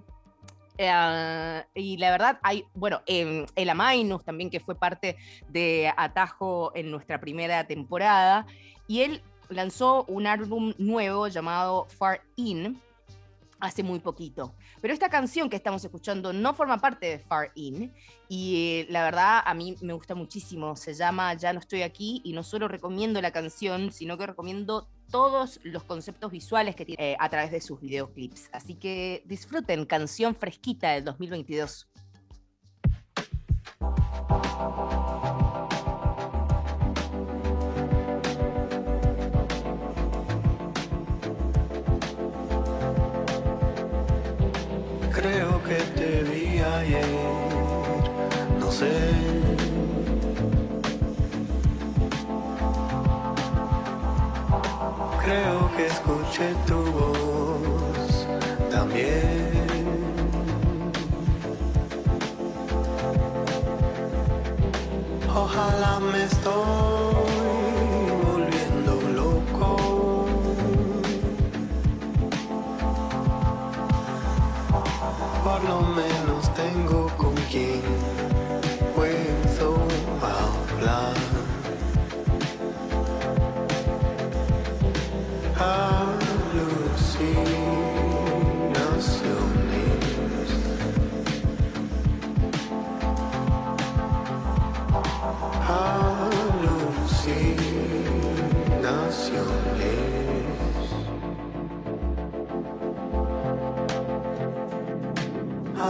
Eh, 0.78 1.64
y 1.74 1.98
la 1.98 2.12
verdad, 2.12 2.40
hay, 2.44 2.66
bueno, 2.74 3.02
eh, 3.06 3.46
el 3.56 3.70
Amainus 3.70 4.24
también, 4.24 4.50
que 4.50 4.60
fue 4.60 4.76
parte 4.76 5.16
de 5.48 5.92
Atajo 5.96 6.72
en 6.76 6.92
nuestra 6.92 7.20
primera 7.20 7.66
temporada, 7.66 8.46
y 8.88 9.02
él 9.02 9.22
lanzó 9.50 10.04
un 10.06 10.28
álbum 10.28 10.74
nuevo 10.78 11.28
llamado 11.28 11.86
Far 11.86 12.22
In 12.36 12.82
hace 13.60 13.84
muy 13.84 14.00
poquito. 14.00 14.54
Pero 14.82 14.94
esta 14.94 15.10
canción 15.10 15.50
que 15.50 15.56
estamos 15.56 15.84
escuchando 15.84 16.34
no 16.34 16.54
forma 16.54 16.78
parte 16.78 17.08
de 17.08 17.20
Far 17.20 17.52
In, 17.56 17.94
y 18.28 18.86
la 18.90 19.04
verdad 19.04 19.42
a 19.46 19.54
mí 19.54 19.76
me 19.82 19.94
gusta 19.94 20.14
muchísimo. 20.14 20.76
Se 20.76 20.94
llama 20.94 21.34
Ya 21.36 21.54
no 21.54 21.60
estoy 21.60 21.84
aquí, 21.84 22.22
y 22.24 22.34
no 22.34 22.44
solo 22.44 22.68
recomiendo 22.68 23.22
la 23.22 23.32
canción, 23.32 23.92
sino 23.92 24.18
que 24.18 24.28
recomiendo 24.28 24.90
todos 25.12 25.60
los 25.64 25.84
conceptos 25.84 26.32
visuales 26.32 26.76
que 26.76 26.86
tiene 26.86 27.12
eh, 27.14 27.18
a 27.20 27.30
través 27.30 27.52
de 27.52 27.62
sus 27.62 27.80
videoclips. 27.80 28.50
Así 28.52 28.76
que 28.76 29.24
disfruten, 29.26 29.86
canción 29.86 30.36
fresquita 30.36 30.92
del 30.92 31.06
2022. 31.06 31.88
Creo 45.12 45.64
que 45.64 45.76
te 45.96 46.24
vi 46.24 46.60
ayer, 46.60 47.06
no 48.60 48.72
sé. 48.72 49.25
Creo 55.26 55.72
que 55.76 55.88
escuché 55.88 56.54
tu 56.68 56.84
voz 56.98 58.28
también. 58.70 59.56
Ojalá 65.36 66.00
me 66.00 66.24
estoy 66.26 66.54
volviendo 68.24 68.92
loco. 69.20 69.68
Por 75.44 75.64
lo 75.64 75.82
menos 75.82 76.54
tengo 76.54 77.08
con 77.18 77.34
quien 77.50 77.82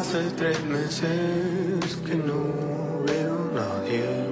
Hace 0.07 0.29
tres 0.37 0.63
meses 0.65 1.97
que 2.05 2.13
no 2.13 3.03
veo 3.07 3.49
a 3.49 3.55
nadie. 3.55 4.24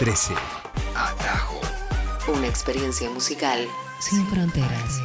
13. 0.00 0.32
Atajo. 0.96 1.60
Una 2.32 2.46
experiencia 2.46 3.10
musical 3.10 3.68
sin 3.98 4.24
fronteras. 4.28 5.02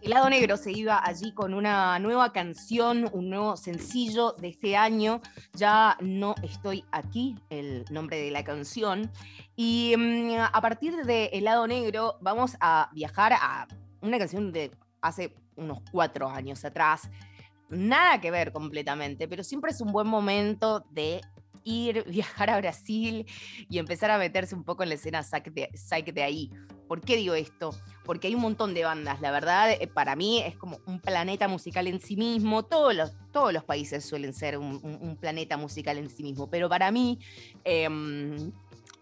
El 0.00 0.08
lado 0.08 0.30
negro 0.30 0.56
se 0.56 0.72
iba 0.72 1.06
allí 1.06 1.34
con 1.34 1.52
una 1.52 1.98
nueva 1.98 2.32
canción, 2.32 3.10
un 3.12 3.28
nuevo 3.28 3.58
sencillo 3.58 4.32
de 4.38 4.48
este 4.48 4.74
año. 4.74 5.20
Ya 5.52 5.98
no 6.00 6.34
estoy 6.42 6.82
aquí, 6.90 7.36
el 7.50 7.84
nombre 7.90 8.18
de 8.22 8.30
la 8.30 8.44
canción. 8.44 9.12
Y 9.54 9.94
mm, 9.98 10.30
a 10.50 10.60
partir 10.62 11.04
de 11.04 11.26
El 11.26 11.44
lado 11.44 11.66
negro 11.66 12.16
vamos 12.22 12.56
a 12.60 12.88
viajar 12.94 13.34
a 13.34 13.68
una 14.00 14.18
canción 14.18 14.50
de 14.50 14.70
hace 15.02 15.34
unos 15.56 15.80
cuatro 15.92 16.26
años 16.30 16.64
atrás. 16.64 17.10
Nada 17.70 18.20
que 18.20 18.30
ver 18.30 18.52
completamente, 18.52 19.28
pero 19.28 19.44
siempre 19.44 19.70
es 19.70 19.80
un 19.80 19.92
buen 19.92 20.06
momento 20.06 20.84
de 20.90 21.20
ir, 21.64 22.04
viajar 22.08 22.50
a 22.50 22.58
Brasil 22.58 23.26
y 23.68 23.78
empezar 23.78 24.10
a 24.10 24.18
meterse 24.18 24.54
un 24.54 24.64
poco 24.64 24.82
en 24.82 24.88
la 24.88 24.94
escena 24.94 25.22
psych 25.22 25.52
de, 26.12 26.22
ahí. 26.22 26.50
¿Por 26.86 27.02
qué 27.02 27.16
digo 27.16 27.34
esto? 27.34 27.70
Porque 28.04 28.28
hay 28.28 28.34
un 28.34 28.40
montón 28.40 28.72
de 28.72 28.84
bandas, 28.84 29.20
la 29.20 29.30
verdad, 29.30 29.70
eh, 29.70 29.86
para 29.86 30.16
mí 30.16 30.40
es 30.40 30.56
como 30.56 30.78
un 30.86 31.00
planeta 31.00 31.46
musical 31.46 31.86
en 31.86 32.00
sí 32.00 32.16
mismo, 32.16 32.64
todos 32.64 32.94
los, 32.94 33.12
todos 33.30 33.52
los 33.52 33.64
países 33.64 34.04
suelen 34.04 34.32
ser 34.32 34.56
un 34.56 35.18
planeta 35.20 35.58
musical 35.58 35.98
en 35.98 36.08
sí 36.08 36.22
mismo, 36.22 36.48
pero 36.48 36.70
para 36.70 36.90
mí 36.90 37.18
em, 37.64 38.50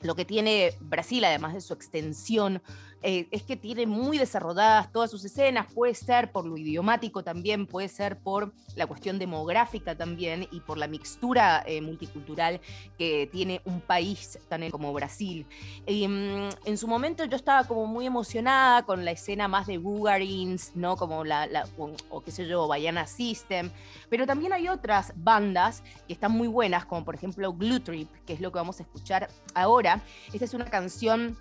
lo 0.01 0.15
que 0.15 0.25
tiene 0.25 0.73
Brasil, 0.81 1.25
además 1.25 1.55
de 1.55 1.61
su 1.61 1.73
extensión, 1.73 2.63
eh, 3.03 3.29
es 3.31 3.43
que 3.43 3.57
tiene 3.57 3.87
muy 3.87 4.19
desarrolladas 4.19 4.91
todas 4.91 5.11
sus 5.11 5.25
escenas, 5.25 5.73
puede 5.73 5.95
ser 5.95 6.33
por 6.33 6.45
lo 6.47 6.57
idiomático 6.57 7.23
también, 7.23 7.67
puede 7.67 7.89
ser 7.89 8.19
por 8.19 8.53
la 8.75 8.87
cuestión 8.87 9.19
demográfica 9.19 9.95
también 9.97 10.49
y 10.51 10.61
por 10.61 10.77
la 10.79 10.89
mixtura 10.89 11.63
eh, 11.67 11.81
multicultural 11.83 12.61
que 12.99 13.29
tiene 13.31 13.61
un 13.65 13.81
país 13.81 14.39
tan 14.49 14.69
como 14.71 14.93
Brasil. 14.93 15.47
Mm, 15.87 16.49
en 16.65 16.79
su 16.79 16.89
momento 16.89 17.25
yo 17.27 17.37
estaba 17.37 17.65
como 17.65 17.87
muy 17.87 18.07
emocionada 18.07 18.83
con 18.85 19.05
la 19.05 19.11
escena 19.13 19.47
más 19.47 19.67
de 19.67 19.79
Bugarins, 19.79 20.73
¿no? 20.75 20.97
Como 20.97 21.23
la, 21.25 21.47
la- 21.47 21.69
o, 21.77 21.93
o 22.09 22.23
qué 22.23 22.31
sé 22.31 22.47
yo, 22.49 22.67
Bayana 22.67 23.07
System, 23.07 23.71
pero 24.09 24.27
también 24.27 24.53
hay 24.53 24.69
otras 24.69 25.13
bandas 25.17 25.83
que 26.09 26.15
están 26.15 26.33
muy 26.33 26.49
buenas, 26.49 26.87
como 26.87 27.05
por 27.05 27.15
ejemplo 27.15 27.53
Glue 27.53 27.81
Trip, 27.81 28.11
que 28.27 28.33
es 28.33 28.41
lo 28.41 28.51
que 28.51 28.59
vamos 28.59 28.81
a 28.81 28.83
escuchar 28.83 29.29
ahora. 29.55 29.86
Esta 30.33 30.45
es 30.45 30.55
una 30.55 30.65
canción 30.65 31.37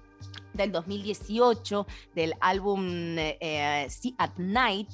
del 0.54 0.72
2018 0.72 1.88
del 2.14 2.34
álbum 2.40 3.18
eh, 3.18 3.38
eh, 3.42 3.88
See 3.90 4.16
at 4.18 4.32
Night 4.38 4.90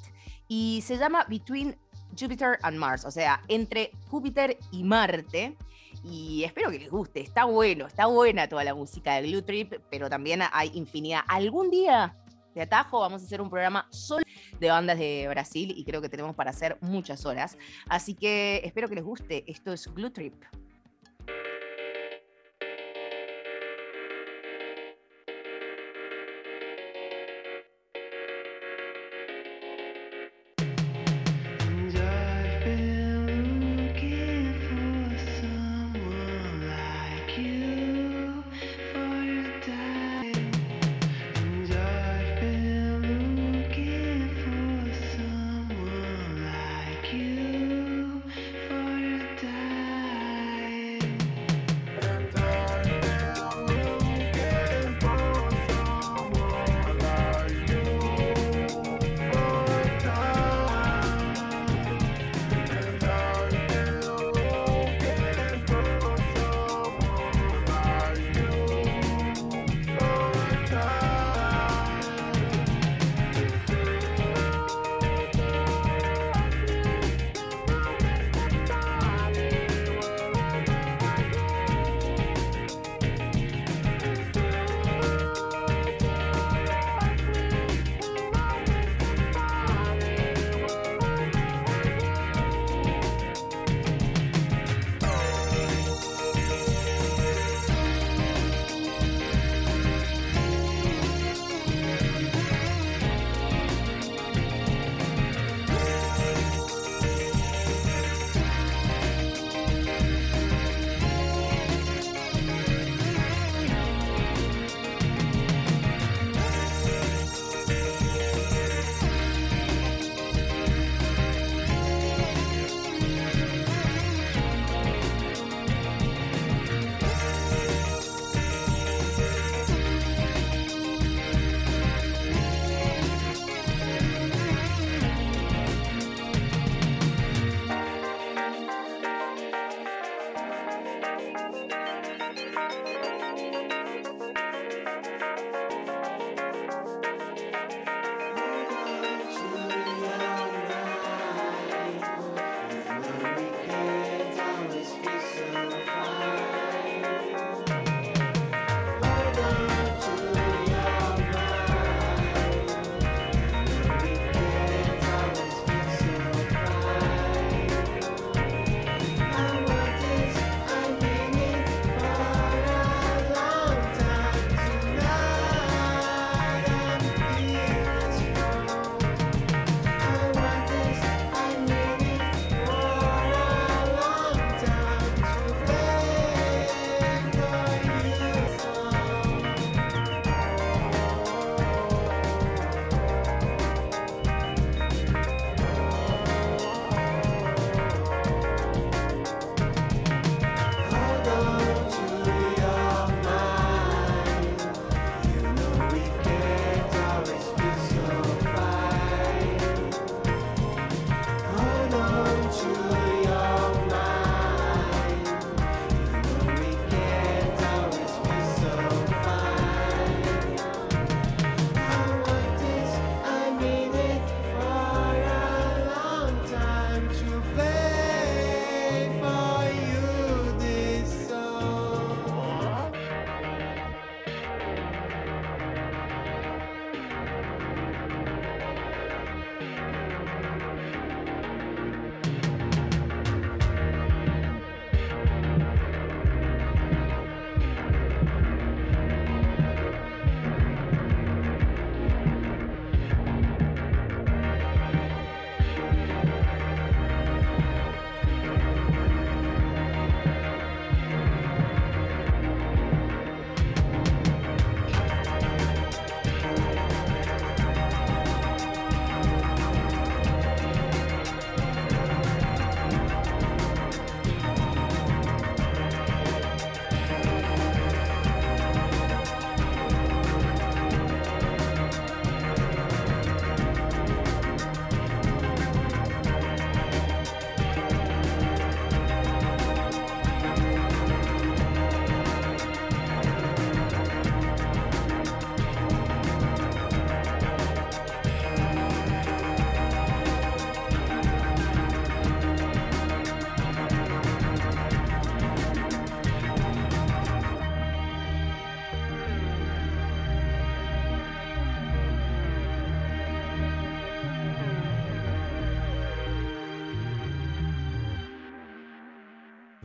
y 0.48 0.82
se 0.82 0.98
llama 0.98 1.26
Between 1.30 1.76
Jupiter 2.18 2.58
and 2.64 2.78
Mars, 2.78 3.06
o 3.06 3.12
sea, 3.12 3.42
entre 3.48 3.92
Júpiter 4.10 4.58
y 4.72 4.84
Marte. 4.84 5.58
Y 6.04 6.44
espero 6.44 6.72
que 6.72 6.80
les 6.80 6.90
guste, 6.90 7.22
está 7.22 7.46
bueno, 7.46 7.86
está 7.86 8.06
buena 8.08 8.48
toda 8.48 8.64
la 8.64 8.74
música 8.74 9.16
de 9.16 9.28
Glue 9.28 9.42
Trip, 9.44 9.74
pero 9.90 10.10
también 10.10 10.42
hay 10.52 10.72
infinidad. 10.74 11.22
Algún 11.28 11.70
día 11.70 12.16
de 12.56 12.62
atajo 12.62 13.00
vamos 13.00 13.22
a 13.22 13.26
hacer 13.26 13.42
un 13.42 13.50
programa 13.50 13.88
solo 13.92 14.24
de 14.60 14.70
bandas 14.70 14.98
de 14.98 15.28
Brasil 15.30 15.74
y 15.76 15.84
creo 15.84 16.02
que 16.02 16.10
tenemos 16.10 16.36
para 16.36 16.52
hacer 16.52 16.78
muchas 16.82 17.26
horas. 17.26 17.58
Así 17.88 18.16
que 18.16 18.62
espero 18.64 18.88
que 18.88 18.96
les 18.96 19.04
guste. 19.04 19.44
Esto 19.48 19.74
es 19.74 19.88
Glue 19.94 20.12
Trip. 20.12 20.36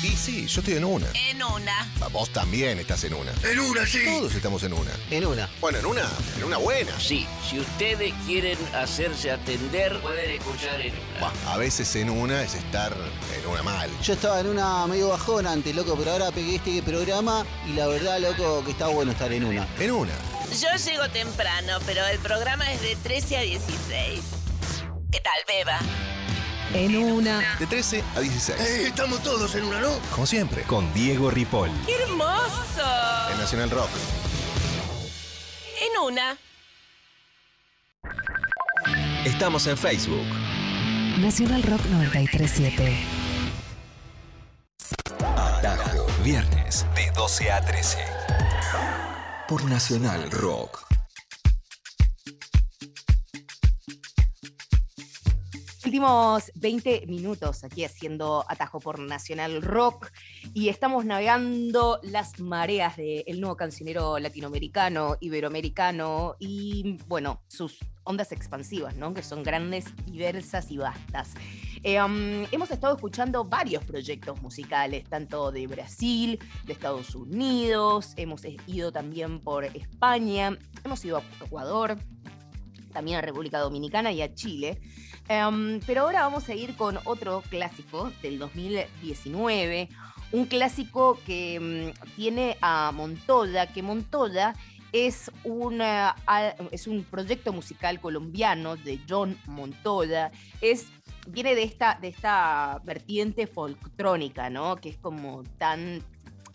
Y 0.03 0.17
sí, 0.17 0.47
yo 0.47 0.61
estoy 0.61 0.75
en 0.75 0.83
una. 0.83 1.05
En 1.13 1.43
una. 1.43 1.81
Ah, 2.01 2.07
Vos 2.11 2.31
también 2.31 2.79
estás 2.79 3.03
en 3.03 3.13
una. 3.13 3.31
En 3.43 3.59
una, 3.59 3.85
sí. 3.85 3.99
Todos 4.03 4.33
estamos 4.33 4.63
en 4.63 4.73
una. 4.73 4.89
En 5.11 5.25
una. 5.27 5.47
Bueno, 5.59 5.77
en 5.77 5.85
una, 5.85 6.09
en 6.37 6.43
una 6.43 6.57
buena. 6.57 6.99
Sí, 6.99 7.27
si 7.47 7.59
ustedes 7.59 8.11
quieren 8.25 8.57
hacerse 8.73 9.29
atender, 9.29 9.99
pueden 10.01 10.31
escuchar 10.31 10.81
en 10.81 10.93
una. 10.93 11.19
Bah, 11.21 11.33
a 11.53 11.57
veces 11.57 11.95
en 11.95 12.09
una 12.09 12.41
es 12.41 12.55
estar 12.55 12.95
en 13.37 13.47
una 13.47 13.61
mal. 13.61 13.91
Yo 14.01 14.13
estaba 14.13 14.39
en 14.39 14.47
una 14.47 14.87
medio 14.87 15.09
bajón 15.09 15.45
antes, 15.45 15.75
loco, 15.75 15.95
pero 15.95 16.13
ahora 16.13 16.31
pegué 16.31 16.55
este 16.55 16.81
programa 16.81 17.45
y 17.69 17.73
la 17.73 17.85
verdad, 17.85 18.19
loco, 18.19 18.63
que 18.65 18.71
está 18.71 18.87
bueno 18.87 19.11
estar 19.11 19.31
en 19.31 19.43
una. 19.45 19.67
En 19.79 19.91
una. 19.91 20.13
Yo 20.59 20.67
llego 20.83 21.07
temprano, 21.09 21.77
pero 21.85 22.03
el 22.07 22.17
programa 22.19 22.71
es 22.71 22.81
de 22.81 22.95
13 22.95 23.37
a 23.37 23.41
16. 23.41 24.19
¿Qué 25.11 25.19
tal, 25.19 25.33
Beba? 25.47 25.79
En 26.73 26.95
una. 26.95 27.57
De 27.59 27.67
13 27.67 28.03
a 28.15 28.19
16. 28.21 28.59
Eh, 28.59 28.87
estamos 28.87 29.21
todos 29.23 29.53
en 29.55 29.65
una, 29.65 29.81
¿no? 29.81 29.89
Como 30.13 30.25
siempre. 30.25 30.63
Con 30.63 30.93
Diego 30.93 31.29
Ripoll. 31.29 31.69
¡Qué 31.85 31.95
hermoso! 31.95 32.81
En 33.31 33.37
Nacional 33.37 33.69
Rock. 33.69 33.89
En 35.81 36.13
una. 36.13 36.37
Estamos 39.25 39.67
en 39.67 39.77
Facebook. 39.77 40.25
Nacional 41.19 41.61
Rock 41.63 41.81
937. 41.89 42.97
Atajo. 45.19 46.07
Viernes 46.23 46.85
de 46.95 47.11
12 47.11 47.51
a 47.51 47.61
13. 47.65 47.97
Por 49.47 49.65
Nacional 49.65 50.31
Rock. 50.31 50.90
Últimos 55.91 56.53
20 56.55 57.07
minutos 57.07 57.65
aquí 57.65 57.83
haciendo 57.83 58.45
atajo 58.47 58.79
por 58.79 58.97
Nacional 58.97 59.61
Rock 59.61 60.09
y 60.53 60.69
estamos 60.69 61.03
navegando 61.03 61.99
las 62.01 62.39
mareas 62.39 62.95
del 62.95 63.41
nuevo 63.41 63.57
cancionero 63.57 64.17
latinoamericano, 64.17 65.17
iberoamericano 65.19 66.37
y, 66.39 66.97
bueno, 67.09 67.41
sus 67.49 67.77
ondas 68.05 68.31
expansivas, 68.31 68.95
¿no? 68.95 69.13
Que 69.13 69.21
son 69.21 69.43
grandes, 69.43 69.83
diversas 70.05 70.71
y 70.71 70.77
vastas. 70.77 71.33
Eh, 71.83 72.01
um, 72.01 72.45
hemos 72.53 72.71
estado 72.71 72.95
escuchando 72.95 73.43
varios 73.43 73.83
proyectos 73.83 74.41
musicales, 74.41 75.03
tanto 75.09 75.51
de 75.51 75.67
Brasil, 75.67 76.39
de 76.63 76.71
Estados 76.71 77.15
Unidos, 77.15 78.13
hemos 78.15 78.43
ido 78.65 78.93
también 78.93 79.41
por 79.41 79.65
España, 79.65 80.57
hemos 80.85 81.03
ido 81.03 81.17
a 81.17 81.23
Ecuador, 81.43 81.97
también 82.91 83.17
a 83.17 83.21
República 83.21 83.59
Dominicana 83.59 84.11
y 84.13 84.21
a 84.21 84.33
Chile. 84.33 84.79
Um, 85.31 85.79
pero 85.85 86.01
ahora 86.01 86.23
vamos 86.23 86.49
a 86.49 86.53
ir 86.53 86.75
con 86.75 86.99
otro 87.05 87.41
clásico 87.49 88.11
del 88.21 88.37
2019, 88.37 89.87
un 90.33 90.45
clásico 90.45 91.17
que 91.25 91.93
um, 91.95 92.09
tiene 92.17 92.57
a 92.59 92.91
Montoya, 92.91 93.71
que 93.71 93.81
Montoya 93.81 94.53
es, 94.91 95.31
una, 95.45 96.17
es 96.71 96.85
un 96.87 97.05
proyecto 97.05 97.53
musical 97.53 98.01
colombiano 98.01 98.75
de 98.75 98.99
John 99.07 99.37
Montoya, 99.45 100.31
es, 100.59 100.87
viene 101.29 101.55
de 101.55 101.63
esta, 101.63 101.97
de 102.01 102.09
esta 102.09 102.81
vertiente 102.83 103.47
folktrónica, 103.47 104.49
¿no? 104.49 104.75
que 104.75 104.89
es 104.89 104.97
como 104.97 105.43
tan 105.57 106.03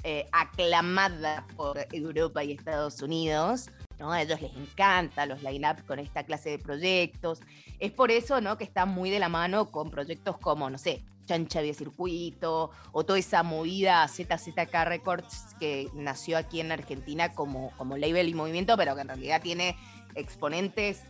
eh, 0.02 0.26
aclamada 0.32 1.46
por 1.56 1.78
Europa 1.92 2.44
y 2.44 2.52
Estados 2.52 3.00
Unidos. 3.00 3.70
¿No? 3.98 4.12
A 4.12 4.22
ellos 4.22 4.40
les 4.40 4.54
encanta 4.54 5.26
los 5.26 5.42
line-up 5.42 5.84
con 5.86 5.98
esta 5.98 6.24
clase 6.24 6.50
de 6.50 6.58
proyectos. 6.58 7.40
Es 7.78 7.92
por 7.92 8.10
eso 8.10 8.40
¿no? 8.40 8.58
que 8.58 8.64
está 8.64 8.86
muy 8.86 9.10
de 9.10 9.18
la 9.18 9.28
mano 9.28 9.70
con 9.70 9.90
proyectos 9.90 10.38
como, 10.38 10.70
no 10.70 10.78
sé, 10.78 11.02
Chancha 11.26 11.60
de 11.60 11.74
Circuito 11.74 12.70
o 12.92 13.04
toda 13.04 13.18
esa 13.18 13.42
movida 13.42 14.06
ZZK 14.08 14.72
Records 14.84 15.54
que 15.60 15.90
nació 15.92 16.38
aquí 16.38 16.60
en 16.60 16.72
Argentina 16.72 17.32
como, 17.32 17.72
como 17.76 17.96
label 17.96 18.28
y 18.28 18.34
movimiento, 18.34 18.76
pero 18.76 18.94
que 18.94 19.02
en 19.02 19.08
realidad 19.08 19.42
tiene 19.42 19.76
exponentes, 20.14 21.02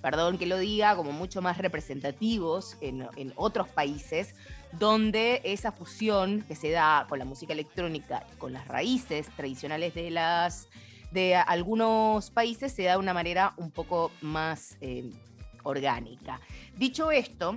perdón 0.00 0.38
que 0.38 0.46
lo 0.46 0.58
diga, 0.58 0.96
como 0.96 1.12
mucho 1.12 1.42
más 1.42 1.58
representativos 1.58 2.76
en, 2.80 3.06
en 3.16 3.32
otros 3.36 3.68
países, 3.68 4.34
donde 4.72 5.42
esa 5.44 5.70
fusión 5.70 6.42
que 6.48 6.56
se 6.56 6.70
da 6.70 7.06
con 7.08 7.18
la 7.18 7.24
música 7.24 7.52
electrónica 7.52 8.26
y 8.32 8.36
con 8.36 8.52
las 8.52 8.66
raíces 8.66 9.28
tradicionales 9.36 9.94
de 9.94 10.10
las 10.10 10.68
de 11.12 11.36
algunos 11.36 12.30
países 12.30 12.72
se 12.72 12.84
da 12.84 12.92
de 12.92 12.98
una 12.98 13.14
manera 13.14 13.54
un 13.56 13.70
poco 13.70 14.10
más 14.20 14.76
eh, 14.80 15.10
orgánica. 15.62 16.40
Dicho 16.76 17.10
esto, 17.10 17.56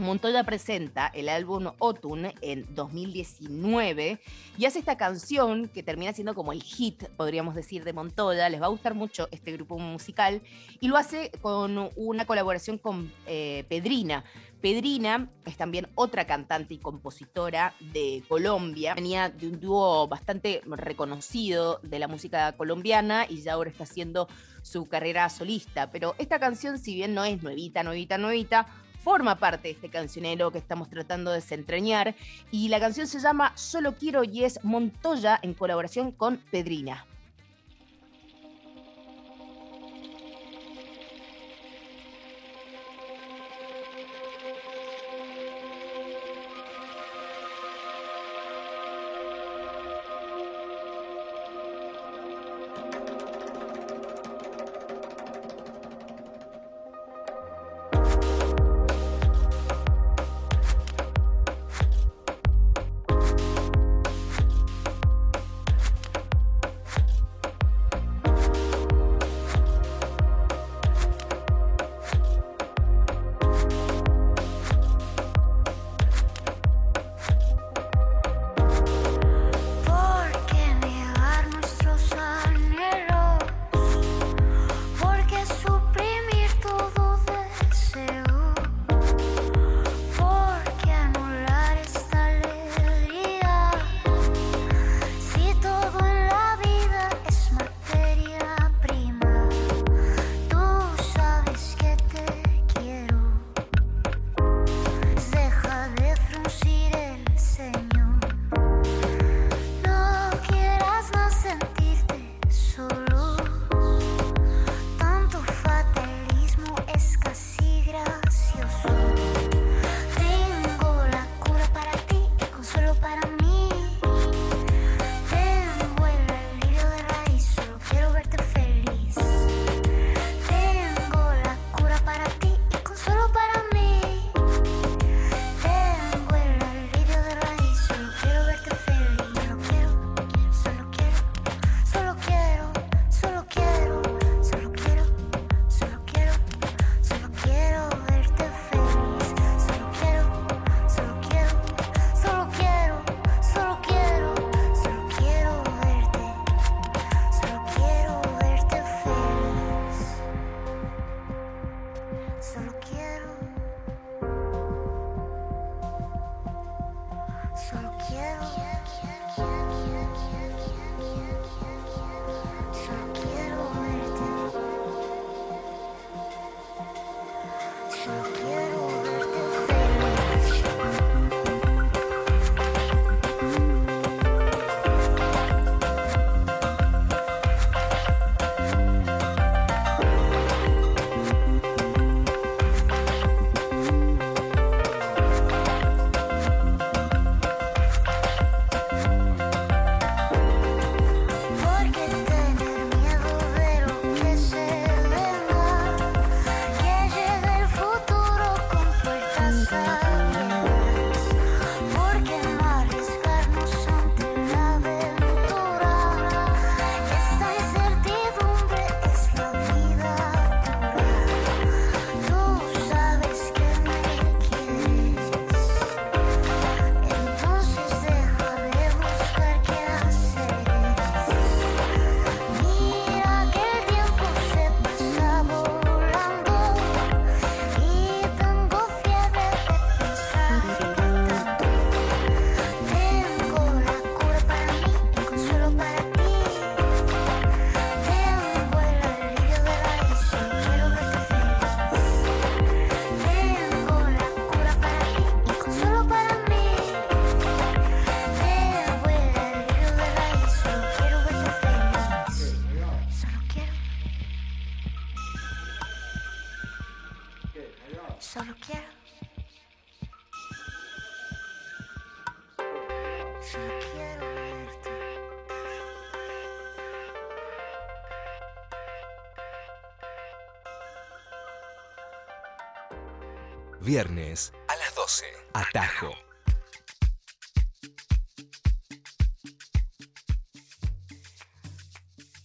Montoya 0.00 0.44
presenta 0.44 1.08
el 1.08 1.28
álbum 1.28 1.70
Otun 1.78 2.32
en 2.40 2.66
2019 2.74 4.18
y 4.58 4.64
hace 4.64 4.78
esta 4.78 4.96
canción 4.96 5.68
que 5.68 5.82
termina 5.82 6.12
siendo 6.12 6.34
como 6.34 6.52
el 6.52 6.62
hit, 6.62 7.04
podríamos 7.16 7.54
decir, 7.54 7.84
de 7.84 7.92
Montoya. 7.92 8.48
Les 8.48 8.60
va 8.60 8.66
a 8.66 8.70
gustar 8.70 8.94
mucho 8.94 9.28
este 9.30 9.52
grupo 9.52 9.78
musical 9.78 10.42
y 10.80 10.88
lo 10.88 10.96
hace 10.96 11.30
con 11.42 11.90
una 11.96 12.24
colaboración 12.24 12.78
con 12.78 13.12
eh, 13.26 13.64
Pedrina. 13.68 14.24
Pedrina 14.60 15.30
es 15.46 15.56
también 15.56 15.88
otra 15.94 16.26
cantante 16.26 16.74
y 16.74 16.78
compositora 16.78 17.74
de 17.80 18.22
Colombia. 18.28 18.94
Venía 18.94 19.30
de 19.30 19.48
un 19.48 19.60
dúo 19.60 20.06
bastante 20.06 20.60
reconocido 20.66 21.80
de 21.82 21.98
la 21.98 22.08
música 22.08 22.52
colombiana 22.52 23.26
y 23.28 23.40
ya 23.40 23.54
ahora 23.54 23.70
está 23.70 23.84
haciendo 23.84 24.28
su 24.62 24.86
carrera 24.86 25.28
solista. 25.30 25.90
Pero 25.90 26.14
esta 26.18 26.38
canción, 26.38 26.78
si 26.78 26.94
bien 26.94 27.14
no 27.14 27.24
es 27.24 27.42
nuevita, 27.42 27.82
nuevita, 27.82 28.18
nuevita, 28.18 28.66
forma 29.02 29.36
parte 29.36 29.68
de 29.68 29.74
este 29.74 29.88
cancionero 29.88 30.50
que 30.50 30.58
estamos 30.58 30.88
tratando 30.88 31.30
de 31.30 31.36
desentrañar. 31.36 32.14
Y 32.50 32.68
la 32.68 32.80
canción 32.80 33.06
se 33.06 33.20
llama 33.20 33.52
Solo 33.56 33.94
Quiero 33.94 34.24
y 34.24 34.44
es 34.44 34.60
Montoya 34.62 35.38
en 35.42 35.54
colaboración 35.54 36.12
con 36.12 36.38
Pedrina. 36.50 37.06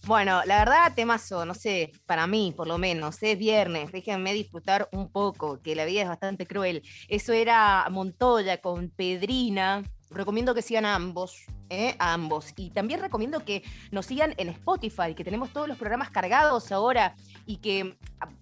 Bueno, 0.06 0.42
la 0.46 0.58
verdad, 0.60 0.92
temazo, 0.94 1.44
no 1.44 1.52
sé, 1.54 1.90
para 2.06 2.28
mí 2.28 2.54
por 2.56 2.68
lo 2.68 2.78
menos, 2.78 3.20
es 3.24 3.36
viernes, 3.36 3.90
déjenme 3.90 4.32
disfrutar 4.34 4.88
un 4.92 5.10
poco, 5.10 5.60
que 5.60 5.74
la 5.74 5.84
vida 5.84 6.02
es 6.02 6.08
bastante 6.08 6.46
cruel. 6.46 6.82
Eso 7.08 7.32
era 7.32 7.88
Montoya 7.90 8.60
con 8.60 8.88
Pedrina. 8.90 9.82
Recomiendo 10.08 10.54
que 10.54 10.62
sigan 10.62 10.84
a 10.84 10.94
ambos, 10.94 11.44
¿eh? 11.68 11.96
a 11.98 12.12
ambos. 12.12 12.52
Y 12.56 12.70
también 12.70 13.00
recomiendo 13.00 13.44
que 13.44 13.64
nos 13.90 14.06
sigan 14.06 14.34
en 14.36 14.50
Spotify, 14.50 15.16
que 15.16 15.24
tenemos 15.24 15.50
todos 15.52 15.66
los 15.66 15.76
programas 15.76 16.10
cargados 16.10 16.70
ahora 16.70 17.16
y 17.44 17.56
que 17.56 17.96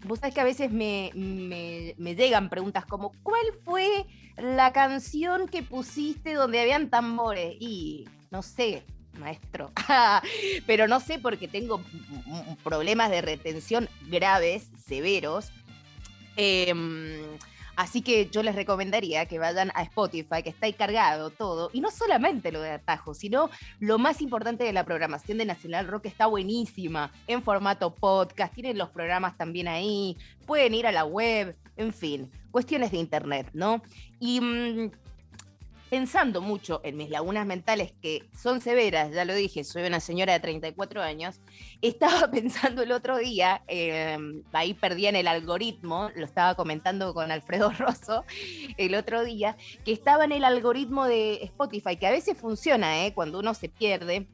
vos 0.07 0.19
sabés 0.19 0.35
que 0.35 0.43
a 0.43 0.45
veces 0.45 0.71
me, 0.71 1.11
me- 1.15 1.95
me 1.97 2.15
llegan 2.15 2.51
preguntas 2.51 2.85
como, 2.85 3.13
¿cuál 3.23 3.47
fue 3.65 4.05
la 4.37 4.75
canción 4.75 5.49
que 5.49 5.63
pusiste 5.63 6.35
donde 6.35 6.61
habían 6.61 6.91
tambores? 6.91 7.57
Y 7.59 8.05
no 8.31 8.43
sé, 8.43 8.85
maestro, 9.19 9.73
pero 10.67 10.89
no 10.89 11.01
sé 11.01 11.19
porque 11.19 11.49
tengo 11.49 11.81
problemas 12.63 13.11
de 13.11 13.23
retención 13.23 13.89
graves, 14.09 14.69
severos. 14.87 15.51
Em, 16.37 17.21
así 17.77 18.03
que 18.03 18.29
yo 18.29 18.43
les 18.43 18.55
recomendaría 18.55 19.27
que 19.27 19.39
vayan 19.39 19.71
a 19.75 19.83
Spotify, 19.83 20.43
que 20.43 20.51
está 20.51 20.67
ahí 20.67 20.73
cargado 20.73 21.31
todo. 21.31 21.71
Y 21.73 21.81
no 21.81 21.91
solamente 21.91 22.53
lo 22.53 22.61
de 22.61 22.73
Atajo, 22.73 23.15
sino 23.15 23.51
lo 23.81 23.99
más 23.99 24.21
importante 24.21 24.65
de 24.65 24.73
la 24.73 24.85
programación 24.85 25.39
de 25.39 25.47
Nacional 25.47 25.87
Rock 25.87 26.07
está 26.07 26.27
buenísima, 26.27 27.13
en 27.27 27.43
formato 27.43 27.95
podcast, 27.95 28.55
tienen 28.55 28.79
los 28.79 28.91
programas 28.91 29.37
también 29.37 29.69
ahí, 29.69 30.17
pueden 30.47 30.75
ir 30.75 30.87
a 30.87 30.93
la 30.93 31.05
web, 31.05 31.57
en 31.77 31.93
fin, 31.93 32.31
cuestiones 32.51 32.91
de 32.93 32.99
internet, 32.99 33.49
¿no? 33.53 33.83
Y 34.21 34.41
mm, 34.41 34.91
pensando 35.95 36.41
mucho 36.41 36.81
en 36.83 36.97
mis 36.97 37.09
lagunas 37.09 37.47
mentales 37.47 37.93
que 38.03 38.29
son 38.37 38.61
severas, 38.61 39.13
ya 39.13 39.25
lo 39.25 39.33
dije, 39.33 39.63
soy 39.63 39.85
una 39.85 40.01
señora 40.01 40.33
de 40.33 40.41
34 40.41 41.01
años, 41.01 41.41
estaba 41.83 42.29
pensando 42.33 42.83
el 42.83 42.91
otro 42.91 43.17
día, 43.17 43.63
eh, 43.69 44.19
ahí 44.53 44.75
perdí 44.75 45.07
en 45.07 45.15
el 45.15 45.29
algoritmo, 45.29 46.11
lo 46.17 46.25
estaba 46.25 46.57
comentando 46.57 47.15
con 47.15 47.31
Alfredo 47.31 47.71
Rosso 47.79 48.25
el 48.77 48.97
otro 48.97 49.23
día, 49.23 49.57
que 49.85 49.93
estaba 49.93 50.25
en 50.25 50.33
el 50.33 50.43
algoritmo 50.43 51.05
de 51.05 51.45
Spotify, 51.45 51.97
que 51.97 52.09
a 52.09 52.11
veces 52.11 52.37
funciona, 52.37 53.07
¿eh? 53.07 53.15
cuando 53.15 53.39
uno 53.39 53.55
se 53.55 53.69
pierde. 53.69 54.27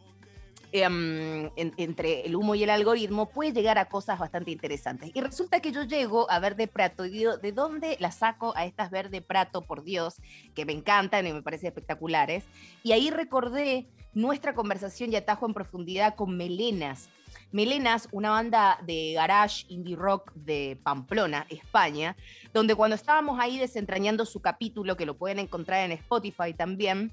Em, 0.72 1.50
en- 1.56 1.74
entre 1.76 2.26
el 2.26 2.36
humo 2.36 2.54
y 2.54 2.62
el 2.62 2.70
algoritmo 2.70 3.28
puede 3.28 3.52
llegar 3.52 3.78
a 3.78 3.86
cosas 3.88 4.18
bastante 4.18 4.50
interesantes. 4.50 5.10
Y 5.14 5.20
resulta 5.20 5.60
que 5.60 5.72
yo 5.72 5.82
llego 5.84 6.30
a 6.30 6.38
Verde 6.38 6.66
Prato 6.68 7.04
y 7.04 7.10
digo, 7.10 7.36
¿de 7.38 7.52
dónde 7.52 7.96
la 8.00 8.10
saco 8.12 8.52
a 8.56 8.64
estas 8.64 8.90
Verde 8.90 9.20
Prato, 9.20 9.62
por 9.62 9.82
Dios, 9.82 10.16
que 10.54 10.64
me 10.64 10.72
encantan 10.72 11.26
y 11.26 11.32
me 11.32 11.42
parecen 11.42 11.68
espectaculares? 11.68 12.44
Y 12.82 12.92
ahí 12.92 13.10
recordé 13.10 13.88
nuestra 14.12 14.54
conversación 14.54 15.12
y 15.12 15.16
atajo 15.16 15.46
en 15.46 15.54
profundidad 15.54 16.14
con 16.14 16.36
Melenas. 16.36 17.08
Melenas, 17.52 18.08
una 18.12 18.30
banda 18.30 18.78
de 18.86 19.14
garage 19.14 19.64
indie 19.68 19.96
rock 19.96 20.32
de 20.34 20.78
Pamplona, 20.84 21.46
España, 21.48 22.16
donde 22.54 22.76
cuando 22.76 22.94
estábamos 22.94 23.40
ahí 23.40 23.58
desentrañando 23.58 24.24
su 24.24 24.40
capítulo, 24.40 24.96
que 24.96 25.04
lo 25.06 25.16
pueden 25.16 25.40
encontrar 25.40 25.84
en 25.84 25.92
Spotify 25.92 26.54
también, 26.56 27.12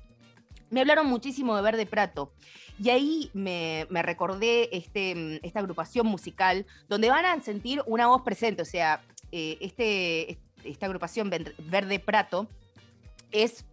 me 0.70 0.82
hablaron 0.82 1.08
muchísimo 1.08 1.56
de 1.56 1.62
Verde 1.62 1.86
Prato. 1.86 2.32
Y 2.80 2.90
ahí 2.90 3.32
me, 3.34 3.88
me 3.90 4.04
recordé 4.04 4.70
este, 4.76 5.16
mm, 5.16 5.46
esta 5.46 5.60
agrupación 5.60 6.08
musical 6.08 6.66
donde 6.88 7.10
van 7.10 7.26
a 7.26 7.40
sentir 7.42 7.82
una 7.86 8.08
voz 8.08 8.22
presente. 8.22 8.62
O 8.62 8.66
sea, 8.66 9.02
eh, 9.32 9.58
este, 9.62 10.40
esta 10.64 10.86
agrupación 10.86 11.30
Verde 11.30 12.00
Prato 12.00 12.48
es 13.32 13.66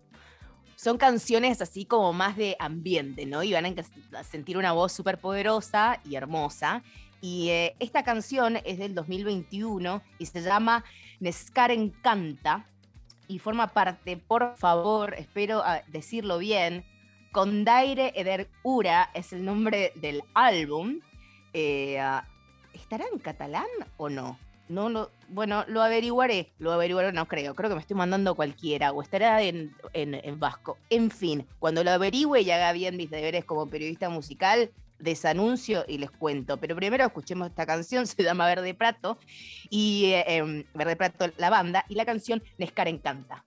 son 0.76 0.98
canciones 0.98 1.62
así 1.62 1.86
como 1.86 2.12
más 2.12 2.36
de 2.36 2.56
ambiente, 2.58 3.24
¿no? 3.24 3.42
Y 3.42 3.52
van 3.52 3.64
a 3.64 4.24
sentir 4.24 4.58
una 4.58 4.72
voz 4.72 4.92
súper 4.92 5.18
poderosa 5.18 6.00
y 6.04 6.16
hermosa. 6.16 6.82
Y 7.20 7.48
eh, 7.48 7.76
esta 7.78 8.04
canción 8.04 8.58
es 8.64 8.78
del 8.78 8.94
2021 8.94 10.02
y 10.18 10.26
se 10.26 10.42
llama 10.42 10.84
Nescar 11.20 11.70
Encanta 11.70 12.68
y 13.28 13.38
forma 13.38 13.68
parte, 13.68 14.16
por 14.16 14.56
favor, 14.56 15.14
espero 15.14 15.62
ah, 15.64 15.82
decirlo 15.88 16.38
bien, 16.38 16.84
Condaire 17.32 18.12
Eder 18.14 18.48
Ura 18.62 19.10
es 19.14 19.32
el 19.32 19.44
nombre 19.44 19.92
del 19.96 20.22
álbum. 20.34 21.00
Eh, 21.52 21.98
ah, 21.98 22.26
¿Estará 22.72 23.04
en 23.12 23.18
catalán 23.18 23.66
o 23.96 24.08
no? 24.08 24.38
No 24.68 24.88
lo, 24.88 25.10
bueno, 25.28 25.64
lo 25.68 25.82
averiguaré, 25.82 26.50
lo 26.58 26.72
averiguaré, 26.72 27.12
no 27.12 27.26
creo, 27.28 27.54
creo 27.54 27.68
que 27.68 27.74
me 27.76 27.80
estoy 27.82 27.96
mandando 27.96 28.34
cualquiera, 28.34 28.92
o 28.92 29.02
estará 29.02 29.42
en, 29.42 29.74
en- 29.92 30.14
en 30.14 30.40
vasco. 30.40 30.78
En 30.90 31.10
fin, 31.10 31.46
cuando 31.58 31.84
lo 31.84 31.90
averigüe 31.90 32.40
y 32.40 32.50
haga 32.50 32.72
bien 32.72 32.96
mis 32.96 33.10
deberes 33.10 33.44
como 33.44 33.66
periodista 33.68 34.08
musical, 34.08 34.70
desanuncio 35.04 35.84
y 35.86 35.98
les 35.98 36.10
cuento. 36.10 36.56
Pero 36.56 36.74
primero 36.74 37.04
escuchemos 37.04 37.48
esta 37.48 37.66
canción, 37.66 38.06
se 38.08 38.22
llama 38.22 38.46
Verde 38.46 38.74
Prato, 38.74 39.18
y 39.70 40.06
eh, 40.06 40.24
em, 40.36 40.64
Verde 40.74 40.96
Prato 40.96 41.30
la 41.36 41.50
banda, 41.50 41.84
y 41.88 41.94
la 41.94 42.04
canción 42.04 42.42
Nescar 42.58 42.88
Encanta. 42.88 43.44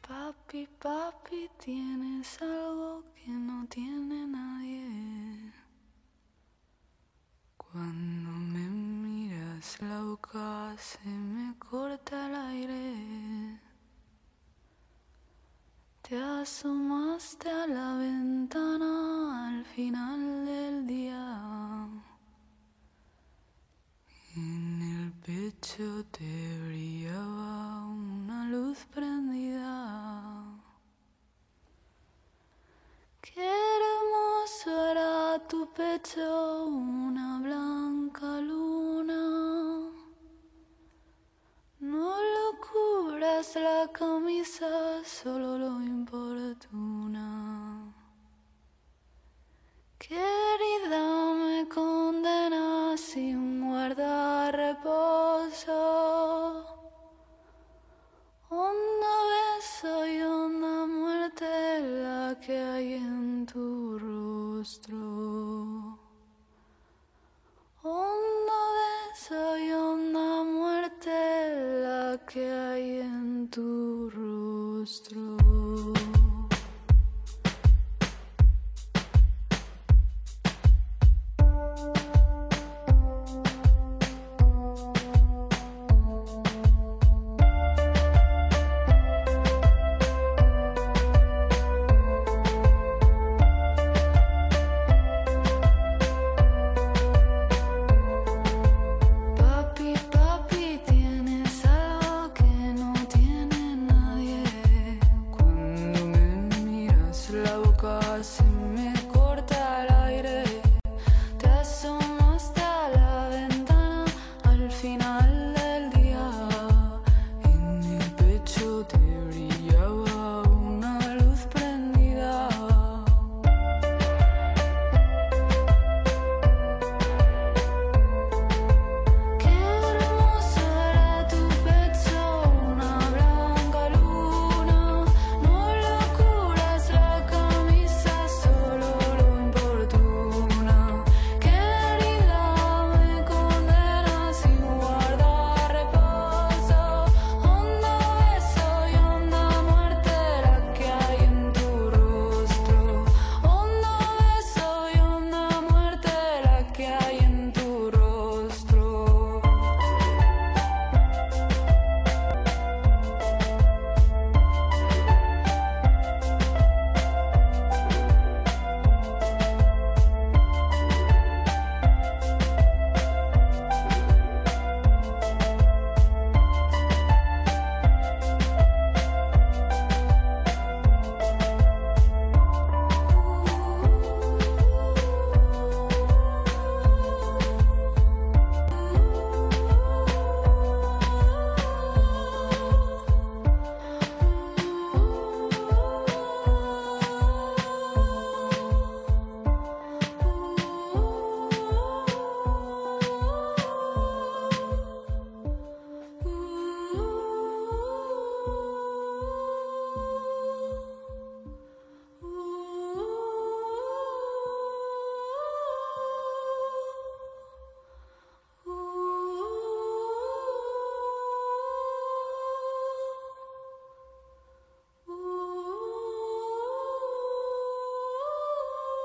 Papi, 0.00 0.66
papi, 0.80 1.48
tienes 1.62 2.40
algo 2.42 3.04
que 3.14 3.30
no 3.30 3.66
tiene 3.68 4.26
nadie. 4.26 5.52
Cuando 7.56 8.30
me 8.30 8.68
miras 8.68 9.80
la 9.80 10.02
boca 10.02 10.74
se 10.76 11.08
me 11.08 11.56
corta 11.58 12.26
el 12.26 12.34
aire. 12.34 13.60
Te 16.10 16.20
asomaste 16.20 17.48
a 17.48 17.68
la 17.68 17.94
ventana 17.94 19.46
al 19.46 19.64
final 19.64 20.44
del 20.44 20.84
día. 20.84 21.86
En 24.34 24.82
el 24.94 25.12
pecho 25.24 26.04
te 26.10 26.58
brillaba 26.66 27.86
una 27.86 28.44
luz 28.46 28.78
prendida. 28.92 30.42
Qué 33.20 33.48
hermoso 33.76 34.86
era 34.90 35.46
tu 35.46 35.72
pecho, 35.72 36.29
rostro. 64.60 65.98
Honda 67.82 68.60
beso 68.78 69.56
y 69.56 69.72
honda 69.72 70.44
muerte 70.44 71.10
la 71.82 72.20
que 72.26 72.44
hay 72.52 72.98
en 73.00 73.48
tu 73.48 74.10
rostro. 74.10 75.19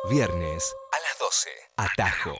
Viernes 0.10 0.76
a 0.92 0.98
las 1.00 1.20
12. 1.20 1.50
Atajo. 1.78 2.38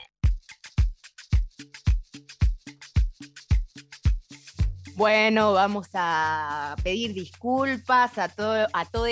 Bueno, 4.94 5.52
vamos 5.52 5.88
a 5.94 6.76
pedir 6.84 7.12
disculpas 7.12 8.18
a, 8.18 8.28
todo, 8.28 8.68
a 8.72 8.84
todos 8.84 9.08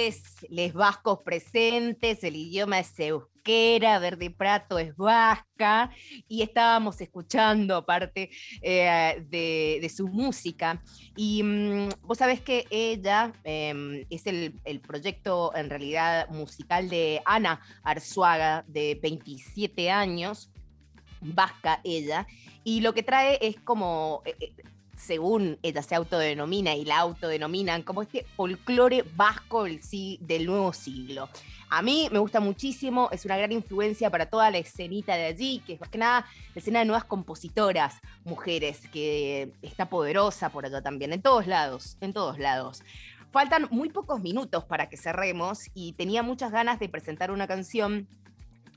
los 0.50 0.72
vascos 0.72 1.20
presentes. 1.24 2.24
El 2.24 2.36
idioma 2.36 2.78
es 2.78 2.98
euskera, 2.98 3.98
Verde 3.98 4.30
Prato 4.30 4.78
es 4.78 4.96
vasca 4.96 5.90
y 6.28 6.42
estábamos 6.42 7.00
escuchando 7.00 7.84
parte 7.84 8.30
eh, 8.62 9.24
de, 9.28 9.88
su 9.94 10.08
música. 10.08 10.82
Y 11.16 11.42
mmm, 11.42 11.88
vos 12.02 12.18
sabés 12.18 12.40
que 12.40 12.66
ella 12.70 13.32
eh, 13.44 14.06
es 14.10 14.26
el, 14.26 14.80
proyecto 14.80 15.54
en 15.54 15.70
realidad 15.70 16.28
musical 16.30 16.88
de 16.88 17.20
Ana 17.24 17.60
Arzuaga, 17.82 18.64
de 18.66 18.98
27 19.02 19.90
años, 19.90 20.50
vasca 21.20 21.80
ella, 21.84 22.26
y 22.64 22.80
lo 22.80 22.94
que 22.94 23.02
trae 23.02 23.38
es 23.40 23.56
como... 23.60 24.22
Eh, 24.24 24.54
según 25.04 25.58
ella 25.62 25.82
se 25.82 25.94
autodenomina 25.94 26.74
y 26.74 26.84
la 26.84 26.98
autodenominan, 26.98 27.82
como 27.82 28.02
este 28.02 28.24
folclore 28.36 29.04
vasco 29.14 29.64
del, 29.64 29.80
del 30.20 30.46
nuevo 30.46 30.72
siglo. 30.72 31.28
A 31.70 31.82
mí 31.82 32.08
me 32.12 32.18
gusta 32.18 32.40
muchísimo, 32.40 33.08
es 33.12 33.24
una 33.24 33.36
gran 33.36 33.52
influencia 33.52 34.10
para 34.10 34.26
toda 34.26 34.50
la 34.50 34.58
escenita 34.58 35.16
de 35.16 35.26
allí, 35.26 35.62
que 35.66 35.74
es 35.74 35.80
más 35.80 35.88
que 35.90 35.98
nada 35.98 36.26
la 36.54 36.58
escena 36.58 36.78
de 36.78 36.84
nuevas 36.84 37.04
compositoras, 37.04 37.96
mujeres, 38.24 38.80
que 38.92 39.50
está 39.60 39.88
poderosa 39.88 40.50
por 40.50 40.64
allá 40.64 40.82
también, 40.82 41.12
en 41.12 41.20
todos 41.20 41.46
lados, 41.46 41.96
en 42.00 42.12
todos 42.12 42.38
lados. 42.38 42.82
Faltan 43.32 43.66
muy 43.70 43.90
pocos 43.90 44.20
minutos 44.20 44.64
para 44.64 44.88
que 44.88 44.96
cerremos 44.96 45.68
y 45.74 45.94
tenía 45.94 46.22
muchas 46.22 46.52
ganas 46.52 46.78
de 46.78 46.88
presentar 46.88 47.32
una 47.32 47.48
canción 47.48 48.06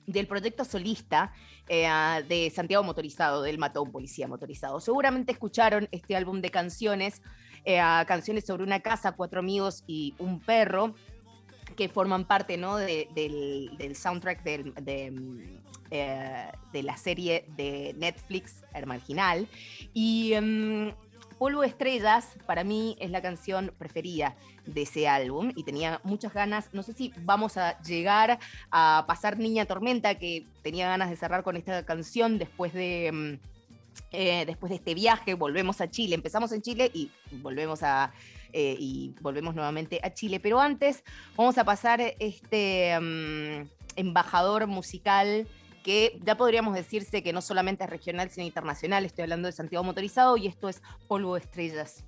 del 0.08 0.26
proyecto 0.26 0.66
solista 0.66 1.34
eh, 1.68 1.88
de 2.28 2.50
Santiago 2.50 2.84
Motorizado, 2.84 3.44
del 3.44 3.60
Mató 3.60 3.84
un 3.84 3.92
Policía 3.92 4.28
Motorizado. 4.28 4.80
Seguramente 4.80 5.34
escucharon 5.34 5.88
este 5.92 6.16
álbum 6.16 6.42
de 6.42 6.50
canciones, 6.50 7.22
eh, 7.66 7.80
canciones 8.08 8.46
sobre 8.46 8.64
una 8.64 8.80
casa, 8.80 9.12
cuatro 9.12 9.40
amigos 9.40 9.84
y 9.86 10.16
un 10.18 10.40
perro, 10.40 10.96
que 11.76 11.90
forman 11.90 12.26
parte 12.26 12.58
¿no? 12.58 12.78
de, 12.78 13.08
del, 13.14 13.78
del, 13.78 13.96
soundtrack 13.96 14.44
del, 14.44 14.74
de, 14.76 15.60
eh, 15.92 16.52
la 16.84 16.98
serie 16.98 17.46
de 17.56 17.94
Netflix, 17.98 18.64
El 18.74 18.88
Marginal. 18.88 19.48
Y 19.94 20.34
um, 20.36 20.92
Polvo 21.38 21.64
Estrellas 21.64 22.38
para 22.46 22.64
mí 22.64 22.98
es 23.00 23.12
la 23.12 23.22
canción 23.22 23.74
preferida 23.78 24.36
de 24.66 24.84
ese 24.84 25.08
álbum 25.08 25.52
y 25.56 25.64
tenía 25.64 26.02
muchas 26.04 26.34
ganas, 26.34 26.70
no 26.74 26.84
sé 26.84 26.94
si 26.94 27.14
vamos 27.22 27.58
a 27.58 27.80
llegar 27.82 28.40
a 28.72 29.06
pasar 29.08 29.38
Niña 29.38 29.66
Tormenta, 29.66 30.16
que 30.16 30.46
tenía 30.64 30.88
ganas 30.88 31.10
de 31.10 31.16
cerrar 31.16 31.44
con 31.44 31.58
esta 31.58 31.86
canción 31.86 32.38
después 32.38 32.74
de... 32.74 33.40
Eh, 34.12 34.46
después 34.46 34.70
de 34.70 34.76
este 34.76 34.94
viaje 34.94 35.34
volvemos 35.34 35.82
a 35.82 35.90
Chile, 35.90 36.14
empezamos 36.14 36.52
en 36.52 36.62
Chile 36.62 36.92
y 36.94 37.10
volvemos 37.32 37.82
a, 37.82 38.14
eh, 38.54 38.76
y 38.80 39.16
volvemos 39.22 39.56
nuevamente 39.56 40.00
a 40.04 40.14
Chile. 40.14 40.40
Pero 40.40 40.60
antes 40.60 41.04
vamos 41.36 41.58
a 41.58 41.64
pasar 41.64 42.00
este 42.20 42.96
um, 42.98 43.68
embajador 43.96 44.68
musical 44.68 45.48
que 45.88 46.20
ya 46.22 46.36
podríamos 46.36 46.74
decirse 46.74 47.24
que 47.24 47.32
no 47.32 47.42
solamente 47.42 47.86
es 47.86 47.90
regional, 47.90 48.30
sino 48.30 48.46
internacional. 48.46 49.06
Estoy 49.06 49.22
hablando 49.24 49.46
de 49.46 49.54
Santiago 49.54 49.86
Motorizado 49.86 50.36
y 50.36 50.48
esto 50.48 50.68
es 50.68 50.82
Polvo 51.08 51.38
Estrellas. 51.38 52.04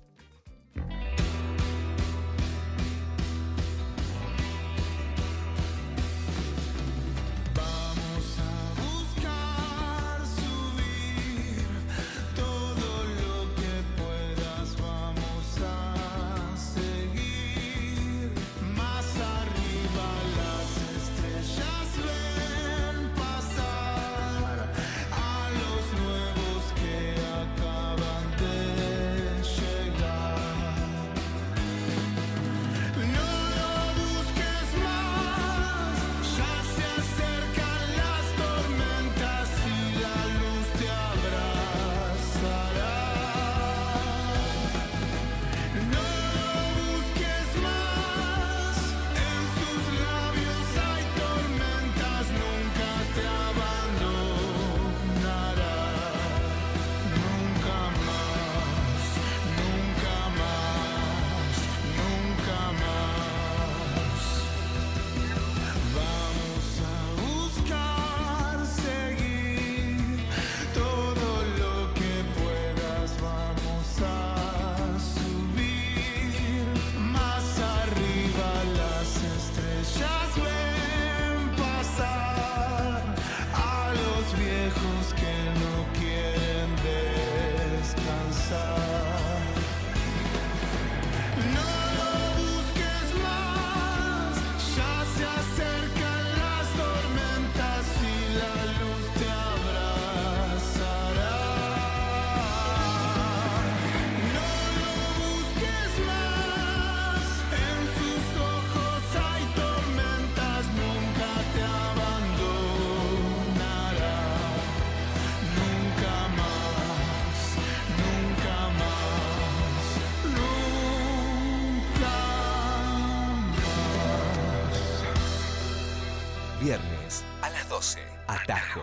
12. 127.80 127.98
Atajo. 128.26 128.82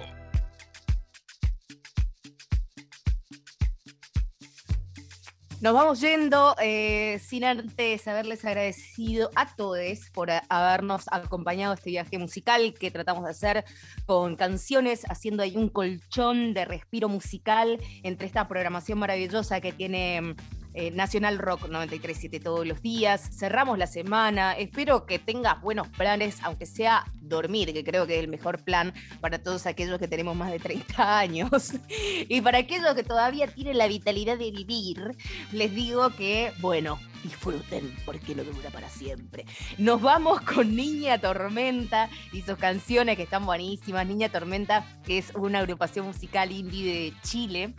Nos 5.61 5.73
vamos 5.73 6.01
yendo 6.01 6.55
eh, 6.59 7.19
sin 7.23 7.43
antes 7.43 8.07
haberles 8.07 8.43
agradecido 8.43 9.29
a 9.35 9.55
todos 9.55 10.09
por 10.15 10.31
a, 10.31 10.43
habernos 10.49 11.05
acompañado 11.11 11.75
este 11.75 11.91
viaje 11.91 12.17
musical 12.17 12.73
que 12.73 12.89
tratamos 12.89 13.25
de 13.25 13.29
hacer 13.29 13.65
con 14.07 14.35
canciones, 14.35 15.03
haciendo 15.07 15.43
ahí 15.43 15.55
un 15.55 15.69
colchón 15.69 16.55
de 16.55 16.65
respiro 16.65 17.07
musical 17.07 17.79
entre 18.01 18.25
esta 18.25 18.47
programación 18.47 18.97
maravillosa 18.97 19.61
que 19.61 19.73
tiene 19.73 20.35
eh, 20.79 20.91
Nacional 20.91 21.39
Rock 21.39 21.69
93.7 21.69 22.39
todos 22.39 22.67
los 22.67 22.83
días. 22.83 23.31
Cerramos 23.35 23.79
la 23.79 23.87
semana. 23.87 24.53
Espero 24.53 25.07
que 25.07 25.17
tengas 25.17 25.59
buenos 25.59 25.87
planes, 25.87 26.37
aunque 26.43 26.67
sea 26.67 27.03
dormir, 27.19 27.73
que 27.73 27.83
creo 27.83 28.05
que 28.05 28.17
es 28.17 28.23
el 28.23 28.27
mejor 28.27 28.63
plan 28.63 28.93
para 29.19 29.41
todos 29.41 29.65
aquellos 29.65 29.97
que 29.97 30.07
tenemos 30.07 30.35
más 30.35 30.51
de 30.51 30.59
30 30.59 31.17
años. 31.17 31.73
y 32.29 32.41
para 32.41 32.59
aquellos 32.59 32.93
que 32.93 33.01
todavía 33.01 33.47
tienen 33.47 33.79
la 33.79 33.87
vitalidad 33.87 34.37
de 34.37 34.51
vivir, 34.51 35.17
les 35.51 35.73
digo 35.73 36.11
que, 36.11 36.53
bueno, 36.59 36.99
disfruten 37.23 37.91
porque 38.05 38.35
no 38.35 38.43
dura 38.43 38.69
para 38.69 38.87
siempre. 38.87 39.45
Nos 39.79 39.99
vamos 39.99 40.41
con 40.41 40.75
Niña 40.75 41.17
Tormenta 41.17 42.07
y 42.31 42.43
sus 42.43 42.57
canciones 42.57 43.17
que 43.17 43.23
están 43.23 43.47
buenísimas. 43.47 44.05
Niña 44.05 44.29
Tormenta, 44.29 44.85
que 45.03 45.17
es 45.17 45.33
una 45.33 45.57
agrupación 45.57 46.05
musical 46.05 46.51
indie 46.51 46.85
de 46.85 47.13
Chile. 47.23 47.73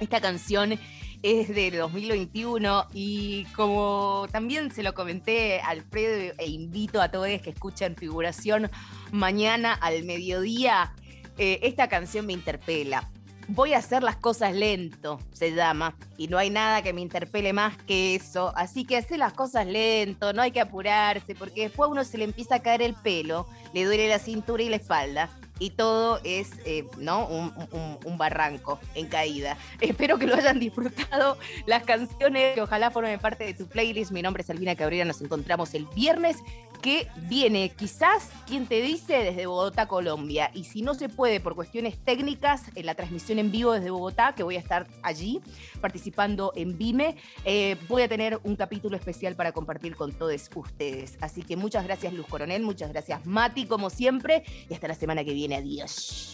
Esta 0.00 0.20
canción 0.20 0.78
es 1.26 1.48
de 1.52 1.72
2021 1.72 2.86
y 2.94 3.46
como 3.56 4.28
también 4.30 4.70
se 4.70 4.84
lo 4.84 4.94
comenté 4.94 5.60
a 5.60 5.70
Alfredo 5.70 6.32
e 6.38 6.46
invito 6.46 7.02
a 7.02 7.10
todos 7.10 7.26
que 7.42 7.50
escuchen 7.50 7.96
Figuración 7.96 8.70
mañana 9.10 9.72
al 9.72 10.04
mediodía, 10.04 10.94
eh, 11.36 11.58
esta 11.62 11.88
canción 11.88 12.26
me 12.26 12.32
interpela. 12.32 13.10
Voy 13.48 13.72
a 13.72 13.78
hacer 13.78 14.04
las 14.04 14.16
cosas 14.16 14.54
lento, 14.54 15.18
se 15.32 15.52
llama, 15.52 15.96
y 16.16 16.28
no 16.28 16.38
hay 16.38 16.50
nada 16.50 16.82
que 16.82 16.92
me 16.92 17.00
interpele 17.00 17.52
más 17.52 17.76
que 17.76 18.14
eso. 18.14 18.52
Así 18.56 18.84
que 18.84 18.96
hacer 18.96 19.18
las 19.18 19.32
cosas 19.32 19.66
lento, 19.66 20.32
no 20.32 20.42
hay 20.42 20.52
que 20.52 20.60
apurarse, 20.60 21.34
porque 21.34 21.62
después 21.62 21.88
a 21.88 21.90
uno 21.90 22.04
se 22.04 22.18
le 22.18 22.24
empieza 22.24 22.56
a 22.56 22.62
caer 22.62 22.82
el 22.82 22.94
pelo, 22.94 23.48
le 23.74 23.84
duele 23.84 24.08
la 24.08 24.20
cintura 24.20 24.62
y 24.62 24.68
la 24.68 24.76
espalda 24.76 25.28
y 25.58 25.70
todo 25.70 26.20
es 26.24 26.50
eh, 26.64 26.84
¿no? 26.98 27.26
Un, 27.26 28.16
barranco 28.16 28.78
en 28.94 29.08
caída. 29.08 29.58
Espero 29.80 30.18
que 30.18 30.26
lo 30.26 30.34
hayan 30.34 30.58
disfrutado 30.58 31.36
las 31.66 31.82
canciones 31.84 32.54
que 32.54 32.62
ojalá 32.62 32.90
formen 32.90 33.18
parte 33.18 33.44
de 33.44 33.52
tu 33.52 33.66
playlist. 33.66 34.10
Mi 34.10 34.22
nombre 34.22 34.42
es 34.42 34.48
Albina 34.48 34.74
Cabrera, 34.74 35.04
nos 35.04 35.20
encontramos 35.20 35.74
el 35.74 35.84
viernes 35.94 36.38
que 36.80 37.08
viene, 37.28 37.70
quizás, 37.70 38.30
quien 38.46 38.66
te 38.66 38.80
dice, 38.80 39.18
desde 39.18 39.46
Bogotá, 39.46 39.86
Colombia. 39.86 40.50
Y 40.54 40.64
si 40.64 40.82
no 40.82 40.94
se 40.94 41.08
puede 41.08 41.40
por 41.40 41.54
cuestiones 41.54 41.98
técnicas, 41.98 42.64
en 42.74 42.86
la 42.86 42.94
transmisión 42.94 43.38
en 43.38 43.50
vivo 43.50 43.72
desde 43.72 43.90
Bogotá, 43.90 44.34
que 44.34 44.42
voy 44.42 44.56
a 44.56 44.60
estar 44.60 44.86
allí 45.02 45.40
participando 45.80 46.52
en 46.54 46.78
Vime, 46.78 47.16
eh, 47.44 47.76
voy 47.88 48.02
a 48.02 48.08
tener 48.08 48.38
un 48.44 48.56
capítulo 48.56 48.96
especial 48.96 49.34
para 49.36 49.52
compartir 49.52 49.96
con 49.96 50.12
todos 50.12 50.50
ustedes. 50.54 51.18
Así 51.20 51.42
que 51.42 51.56
muchas 51.56 51.84
gracias, 51.84 52.12
Luz 52.12 52.26
Coronel, 52.26 52.62
muchas 52.62 52.90
gracias, 52.90 53.26
Mati, 53.26 53.66
como 53.66 53.90
siempre, 53.90 54.44
y 54.68 54.74
hasta 54.74 54.88
la 54.88 54.94
semana 54.94 55.24
que 55.24 55.32
viene. 55.32 55.45
Adiós. 55.54 56.26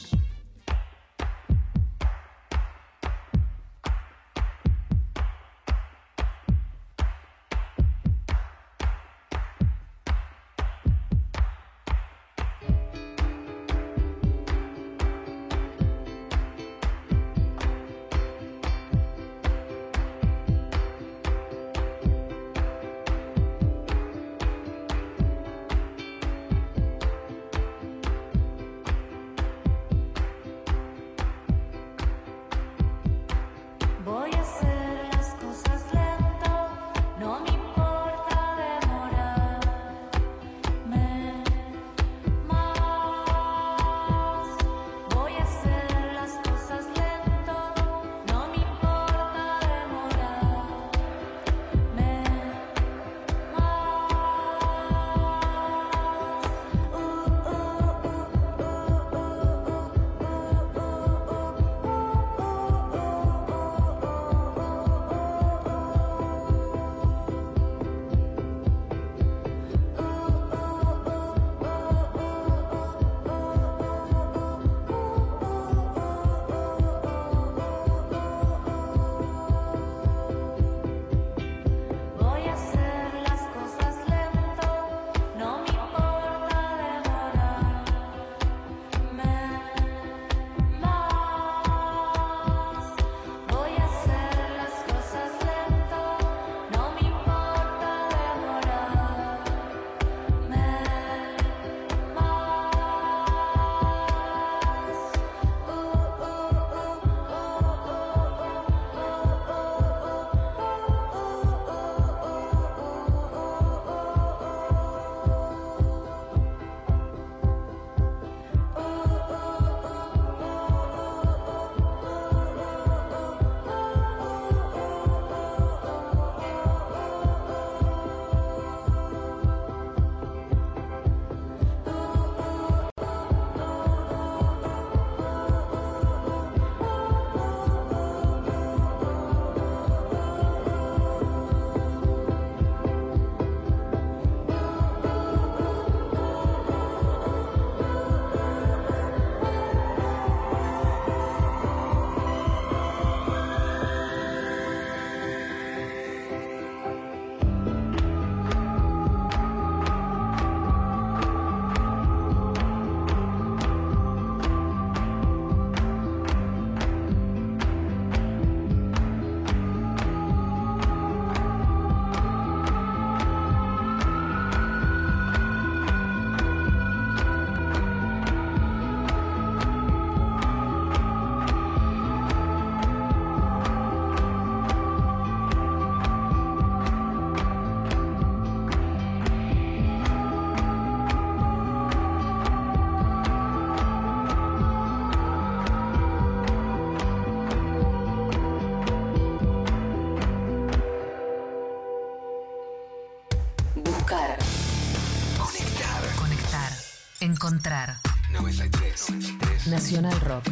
Nacional 209.92 210.18
Rock. 210.20 210.51